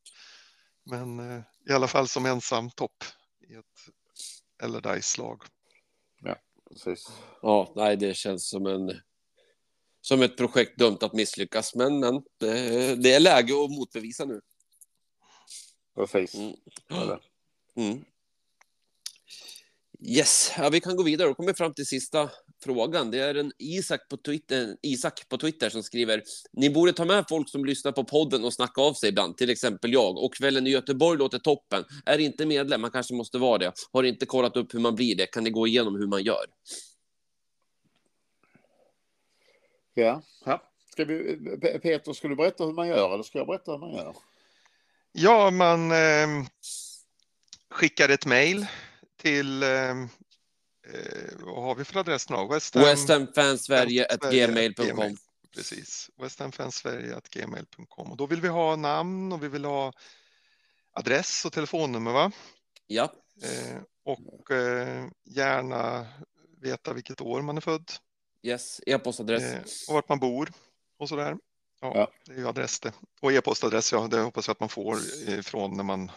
[0.83, 3.03] men i alla fall som ensam topp
[3.49, 3.89] i ett
[4.61, 5.43] Allardyce-lag.
[6.71, 7.07] Precis.
[7.41, 9.01] Ja, nej, det känns som en
[10.01, 14.41] som ett projekt dömt att misslyckas, men, men det, det är läge att motbevisa nu.
[15.95, 16.35] Precis.
[16.35, 16.55] Mm.
[16.87, 17.21] Ja.
[17.75, 18.05] Mm.
[19.99, 21.27] Yes, ja, vi kan gå vidare.
[21.27, 22.29] Då kommer fram till sista
[22.63, 23.11] frågan.
[23.11, 27.25] Det är en Isak på, Twitter, Isak på Twitter som skriver Ni borde ta med
[27.29, 30.17] folk som lyssnar på podden och snacka av sig ibland, till exempel jag.
[30.17, 31.83] Och kvällen i Göteborg låter toppen.
[32.05, 33.73] Är inte medlem, man kanske måste vara det.
[33.93, 35.25] Har inte kollat upp hur man blir det.
[35.25, 36.45] Kan ni gå igenom hur man gör?
[39.93, 40.21] Ja.
[40.45, 40.61] ja.
[40.91, 43.79] Ska vi, Pe- Peter, ska du berätta hur man gör eller ska jag berätta hur
[43.79, 44.15] man gör?
[45.11, 46.27] Ja, man eh,
[47.69, 48.65] skickar ett mejl
[49.17, 49.95] till, eh,
[51.39, 52.47] vad har vi för adress nu?
[52.51, 55.17] West Ham, Westhamfansverige.gmail.com Gmail.
[55.55, 58.11] Precis, westhamfansverige.gmail.com.
[58.11, 59.93] Och då vill vi ha namn och vi vill ha
[60.93, 62.31] adress och telefonnummer, va?
[62.87, 63.13] Ja,
[63.43, 66.07] Eh, och eh, gärna
[66.61, 67.91] veta vilket år man är född
[68.43, 69.43] yes, e-postadress.
[69.43, 70.51] eh, och vart man bor
[70.99, 71.37] och sådär.
[71.81, 72.11] Ja, Ja.
[72.25, 72.93] det är ju adress det.
[73.21, 76.11] Och e-postadress, ja, det hoppas jag att man får ifrån när man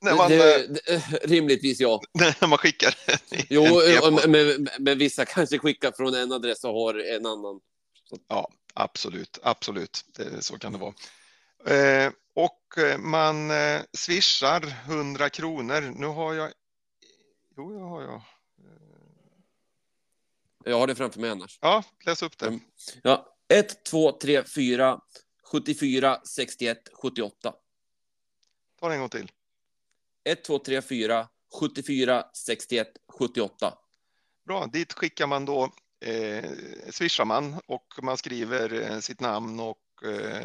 [0.00, 2.00] när man, det, det, rimligtvis ja.
[2.40, 2.94] när man skickar
[3.48, 4.28] Jo, e-post.
[4.28, 7.60] men, men vissa kanske skickar från en adress och har en annan.
[8.28, 10.04] Ja, absolut, absolut.
[10.16, 10.94] Det, så kan det vara.
[11.66, 15.80] Eh, och eh, man eh, swishar 100 kronor.
[15.80, 16.52] Nu har jag...
[17.56, 18.22] Jo, det har jag.
[20.64, 21.58] Jag har det framför mig annars.
[21.62, 22.46] Ja, läs upp det.
[22.46, 22.60] Mm.
[23.02, 25.00] Ja, 1, 2, 3, 4,
[25.52, 27.54] 74, 61, 78.
[28.80, 29.30] Ta det en gång till.
[30.26, 31.28] 1, 2, 3, 4,
[31.60, 33.74] 74, 61, 78.
[34.46, 35.70] Bra, dit skickar man då,
[36.00, 36.50] eh,
[36.90, 40.44] swishar man och man skriver eh, sitt namn och eh,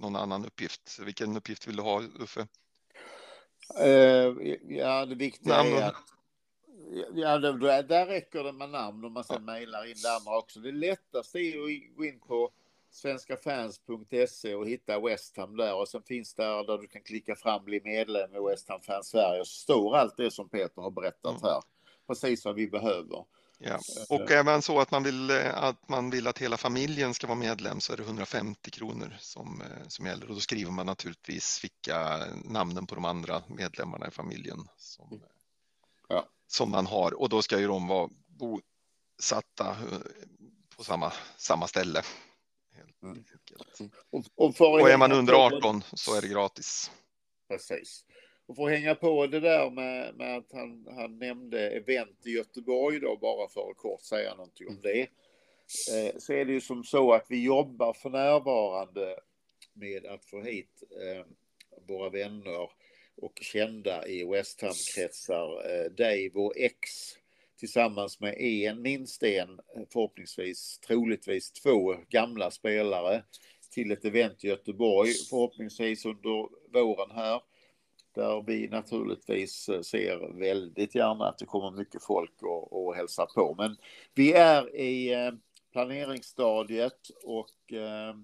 [0.00, 0.98] någon annan uppgift.
[0.98, 2.46] Vilken uppgift vill du ha, Uffe?
[3.80, 4.32] Eh,
[4.68, 5.94] ja, det viktiga Namn och- är att
[7.14, 10.60] Ja, där räcker det med namn om man sen mejlar in det andra också.
[10.60, 12.50] Det lättaste är att gå in på
[12.90, 17.64] svenskafans.se och hitta West Ham där och sen finns där där du kan klicka fram
[17.64, 20.90] bli medlem i West Ham Fans Sverige och så står allt det som Peter har
[20.90, 21.62] berättat här.
[22.06, 23.24] Precis vad vi behöver.
[23.58, 23.78] Ja.
[24.08, 27.26] Och är man så att man, vill, eh, att man vill att hela familjen ska
[27.26, 30.28] vara medlem så är det 150 kronor som, eh, som gäller.
[30.28, 35.20] Och då skriver man naturligtvis vilka namnen på de andra medlemmarna i familjen som,
[36.08, 36.28] Ja.
[36.46, 37.20] som man har.
[37.20, 39.98] Och då ska ju de vara bosatta eh,
[40.76, 42.02] på samma, samma ställe.
[43.02, 43.24] Mm.
[44.10, 46.90] Och, och, Och är man under på- 18 så är det gratis.
[47.48, 48.04] Precis.
[48.46, 52.30] Och för att hänga på det där med, med att han, han nämnde event i
[52.30, 55.00] Göteborg då, bara för att kort säga någonting om det.
[55.00, 59.20] Eh, så är det ju som så att vi jobbar för närvarande
[59.72, 61.24] med att få hit eh,
[61.88, 62.70] våra vänner
[63.16, 66.90] och kända i West Ham-kretsar, eh, Dave och X
[67.58, 73.22] tillsammans med en, minst en, eh, förhoppningsvis troligtvis två gamla spelare
[73.70, 77.40] till ett event i Göteborg, förhoppningsvis under våren här.
[78.14, 83.26] Där vi naturligtvis eh, ser väldigt gärna att det kommer mycket folk och, och hälsar
[83.26, 83.54] på.
[83.58, 83.76] Men
[84.14, 85.32] vi är i eh,
[85.72, 88.14] planeringsstadiet och eh,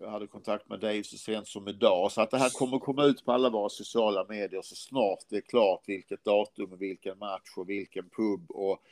[0.00, 2.12] jag hade kontakt med Dave så sent som idag.
[2.12, 5.36] Så att det här kommer komma ut på alla våra sociala medier så snart det
[5.36, 8.82] är klart vilket datum, och vilken match och vilken pub och,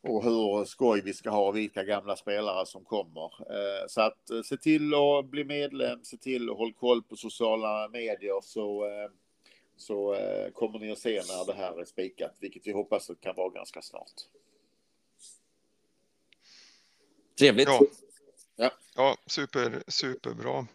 [0.00, 3.24] och hur skoj vi ska ha och vilka gamla spelare som kommer.
[3.24, 7.16] Eh, Så att eh, se till att bli medlem, se till att hålla koll på
[7.16, 9.10] sociala medier så, eh,
[9.76, 10.16] så
[10.52, 13.48] kommer ni att se när det här är spikat, vilket vi hoppas att kan vara
[13.48, 14.12] ganska snart.
[17.38, 17.68] Trevligt.
[17.68, 17.80] Ja,
[18.94, 20.66] ja super, superbra.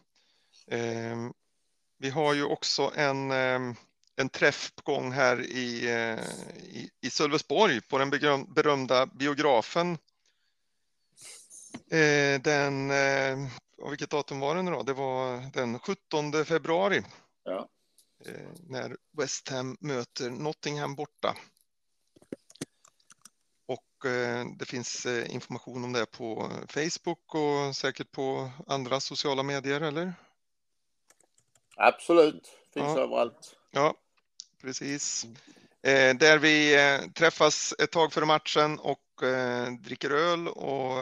[0.68, 1.18] Eh,
[1.97, 3.59] vi har ju också en, eh,
[4.15, 6.24] en träff på gång här i, eh,
[6.57, 8.09] i, i Sölvesborg på den
[8.53, 9.97] berömda biografen.
[11.91, 13.49] Eh, den, eh,
[13.89, 14.84] vilket datum var det nu då?
[14.84, 17.03] Det var den 17 februari.
[17.43, 17.70] Ja.
[18.26, 21.36] Eh, när West Ham möter Nottingham borta.
[23.68, 29.43] Och eh, det finns eh, information om det på Facebook och säkert på andra sociala
[29.43, 30.13] medier, eller?
[31.76, 32.99] Absolut, finns Ja.
[32.99, 33.55] överallt.
[33.72, 33.93] Ja,
[34.61, 35.26] precis.
[35.82, 36.78] Eh, där vi
[37.13, 38.99] träffas ett tag före matchen och
[39.80, 40.93] dricker öl och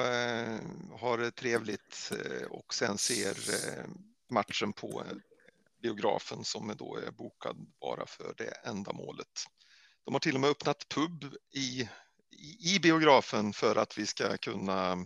[1.00, 2.12] har det trevligt
[2.50, 3.36] och sen ser
[4.30, 5.04] matchen på
[5.82, 9.44] biografen som är då är bokad bara för det ändamålet.
[10.06, 11.90] De har till och med öppnat pub i,
[12.60, 15.06] i, biografen för att vi ska kunna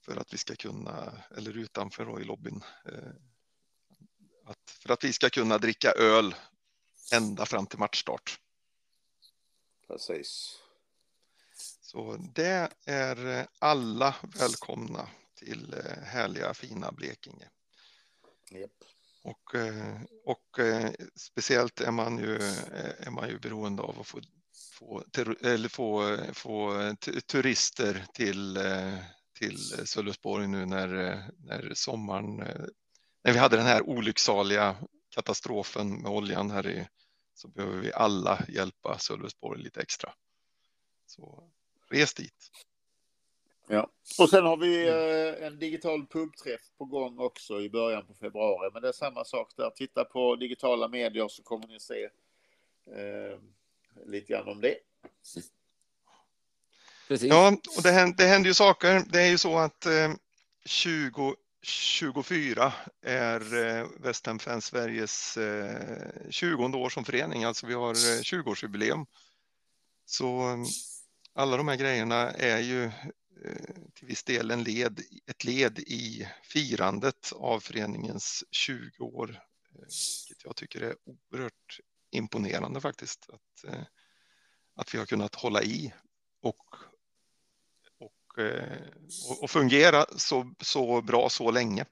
[0.00, 3.10] för att vi ska kunna, eller utanför då i lobbyn, eh,
[4.44, 6.34] att, för att vi ska kunna dricka öl
[7.12, 8.40] ända fram till matchstart.
[9.86, 10.58] Precis.
[11.80, 17.48] Så det är alla välkomna till eh, härliga fina Blekinge.
[18.50, 18.84] Japp.
[19.22, 24.06] Och, eh, och eh, speciellt är man ju, eh, är man ju beroende av att
[24.06, 24.20] få,
[24.78, 25.02] få,
[25.40, 28.94] eller få, få t- turister till, eh,
[29.38, 32.64] till Sölvesborg nu när, eh, när sommaren, eh,
[33.24, 34.76] när vi hade den här olycksaliga
[35.10, 36.88] katastrofen med oljan här i,
[37.34, 40.12] så behöver vi alla hjälpa Sölvesborg lite extra.
[41.06, 41.50] Så
[41.90, 42.50] res dit.
[43.66, 43.90] Ja.
[44.18, 48.70] Och sen har vi eh, en digital pubträff på gång också i början på februari.
[48.72, 49.70] Men det är samma sak där.
[49.70, 52.04] Titta på digitala medier så kommer ni se
[52.86, 53.38] eh,
[54.06, 54.76] lite grann om det.
[57.08, 57.28] Precis.
[57.28, 59.02] Ja, och det händer, det händer ju saker.
[59.06, 60.12] Det är ju så att eh,
[60.68, 62.72] 2024
[63.02, 68.20] är eh, West Ham Fans Sveriges eh, 20 år som förening, alltså vi har eh,
[68.20, 69.06] 20-årsjubileum.
[70.04, 70.58] Så eh,
[71.32, 72.92] alla de här grejerna är ju eh,
[73.94, 79.30] till viss del en led, ett led i firandet av föreningens 20 år,
[79.74, 79.80] eh,
[80.28, 81.80] vilket jag tycker är oerhört
[82.10, 83.30] imponerande faktiskt.
[83.32, 83.82] Att, eh,
[84.76, 85.94] att vi har kunnat hålla i
[86.42, 86.74] och
[88.00, 88.78] och, eh,
[89.30, 91.84] och- och fungera så, så bra så länge.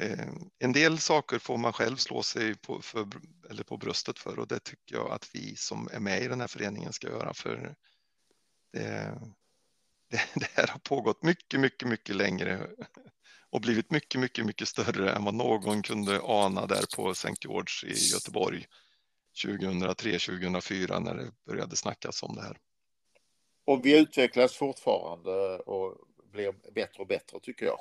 [0.00, 0.28] Eh,
[0.58, 3.06] en del saker får man själv slå sig på, för,
[3.50, 6.40] eller på bröstet för och det tycker jag att vi som är med i den
[6.40, 7.74] här föreningen ska göra för
[8.72, 9.18] det,
[10.10, 12.70] det, det här har pågått mycket, mycket, mycket längre
[13.50, 17.34] och blivit mycket, mycket, mycket större än vad någon kunde ana där på St.
[17.40, 18.66] George i Göteborg
[19.36, 22.58] 2003-2004 när det började snackas om det här.
[23.64, 25.98] Och vi utvecklas fortfarande och
[26.32, 27.78] blir bättre och bättre tycker jag.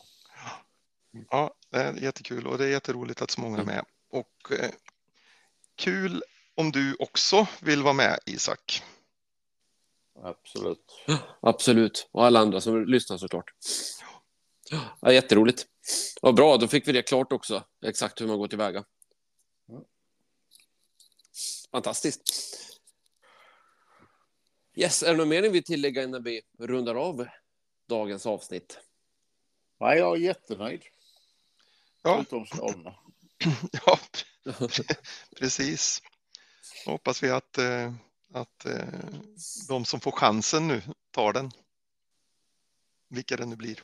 [1.30, 3.86] Ja, det är jättekul och det är jätteroligt att så många är med.
[4.10, 4.72] Och eh,
[5.76, 6.24] kul
[6.56, 8.84] om du också vill vara med Isak.
[10.24, 11.06] Absolut.
[11.42, 12.10] Absolut.
[12.12, 13.54] Och alla andra som lyssnar såklart.
[15.00, 15.66] Ja, jätteroligt.
[16.22, 17.64] Vad bra, då fick vi det klart också.
[17.86, 18.84] Exakt hur man går tillväga.
[21.76, 21.84] Mm.
[21.84, 22.22] Fantastiskt.
[24.76, 27.28] Yes, är det något mer ni vill tillägga innan vi rundar av
[27.88, 28.80] dagens avsnitt?
[29.80, 30.84] Nej, jag är jättenöjd.
[32.04, 32.46] Ja, Utom
[33.86, 34.00] ja
[35.40, 36.02] precis.
[36.86, 37.94] Då hoppas vi att, eh,
[38.34, 38.84] att eh,
[39.68, 41.52] de som får chansen nu tar den.
[43.10, 43.84] Vilka det nu blir.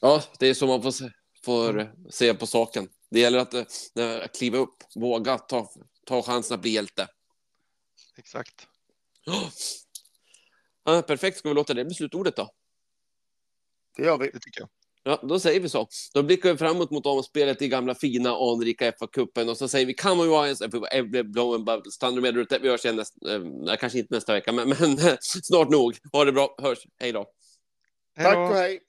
[0.00, 1.10] Ja, det är så man får se,
[1.44, 2.88] får se på saken.
[3.12, 5.70] Det gäller att eh, kliva upp, våga ta,
[6.06, 7.08] ta chansen att bli hjälte.
[8.16, 8.66] Exakt.
[10.84, 12.50] Ja, perfekt, ska vi låta det bli slutordet då?
[13.96, 14.26] Det gör vi.
[14.26, 14.68] Det tycker jag.
[15.04, 15.88] Ja, då säger vi så.
[16.14, 19.94] Då blickar vi framåt mot omspelet i gamla fina anrika FA-cupen och så säger vi
[19.94, 20.62] come on Lions,
[21.24, 24.98] blowing bubbles, Thunder Medal, vi hörs igen nästa, eh, kanske inte nästa vecka, men, men
[25.20, 25.98] snart nog.
[26.12, 27.26] Ha det bra, hörs, hej då.
[28.16, 28.80] Hej Tack och hej.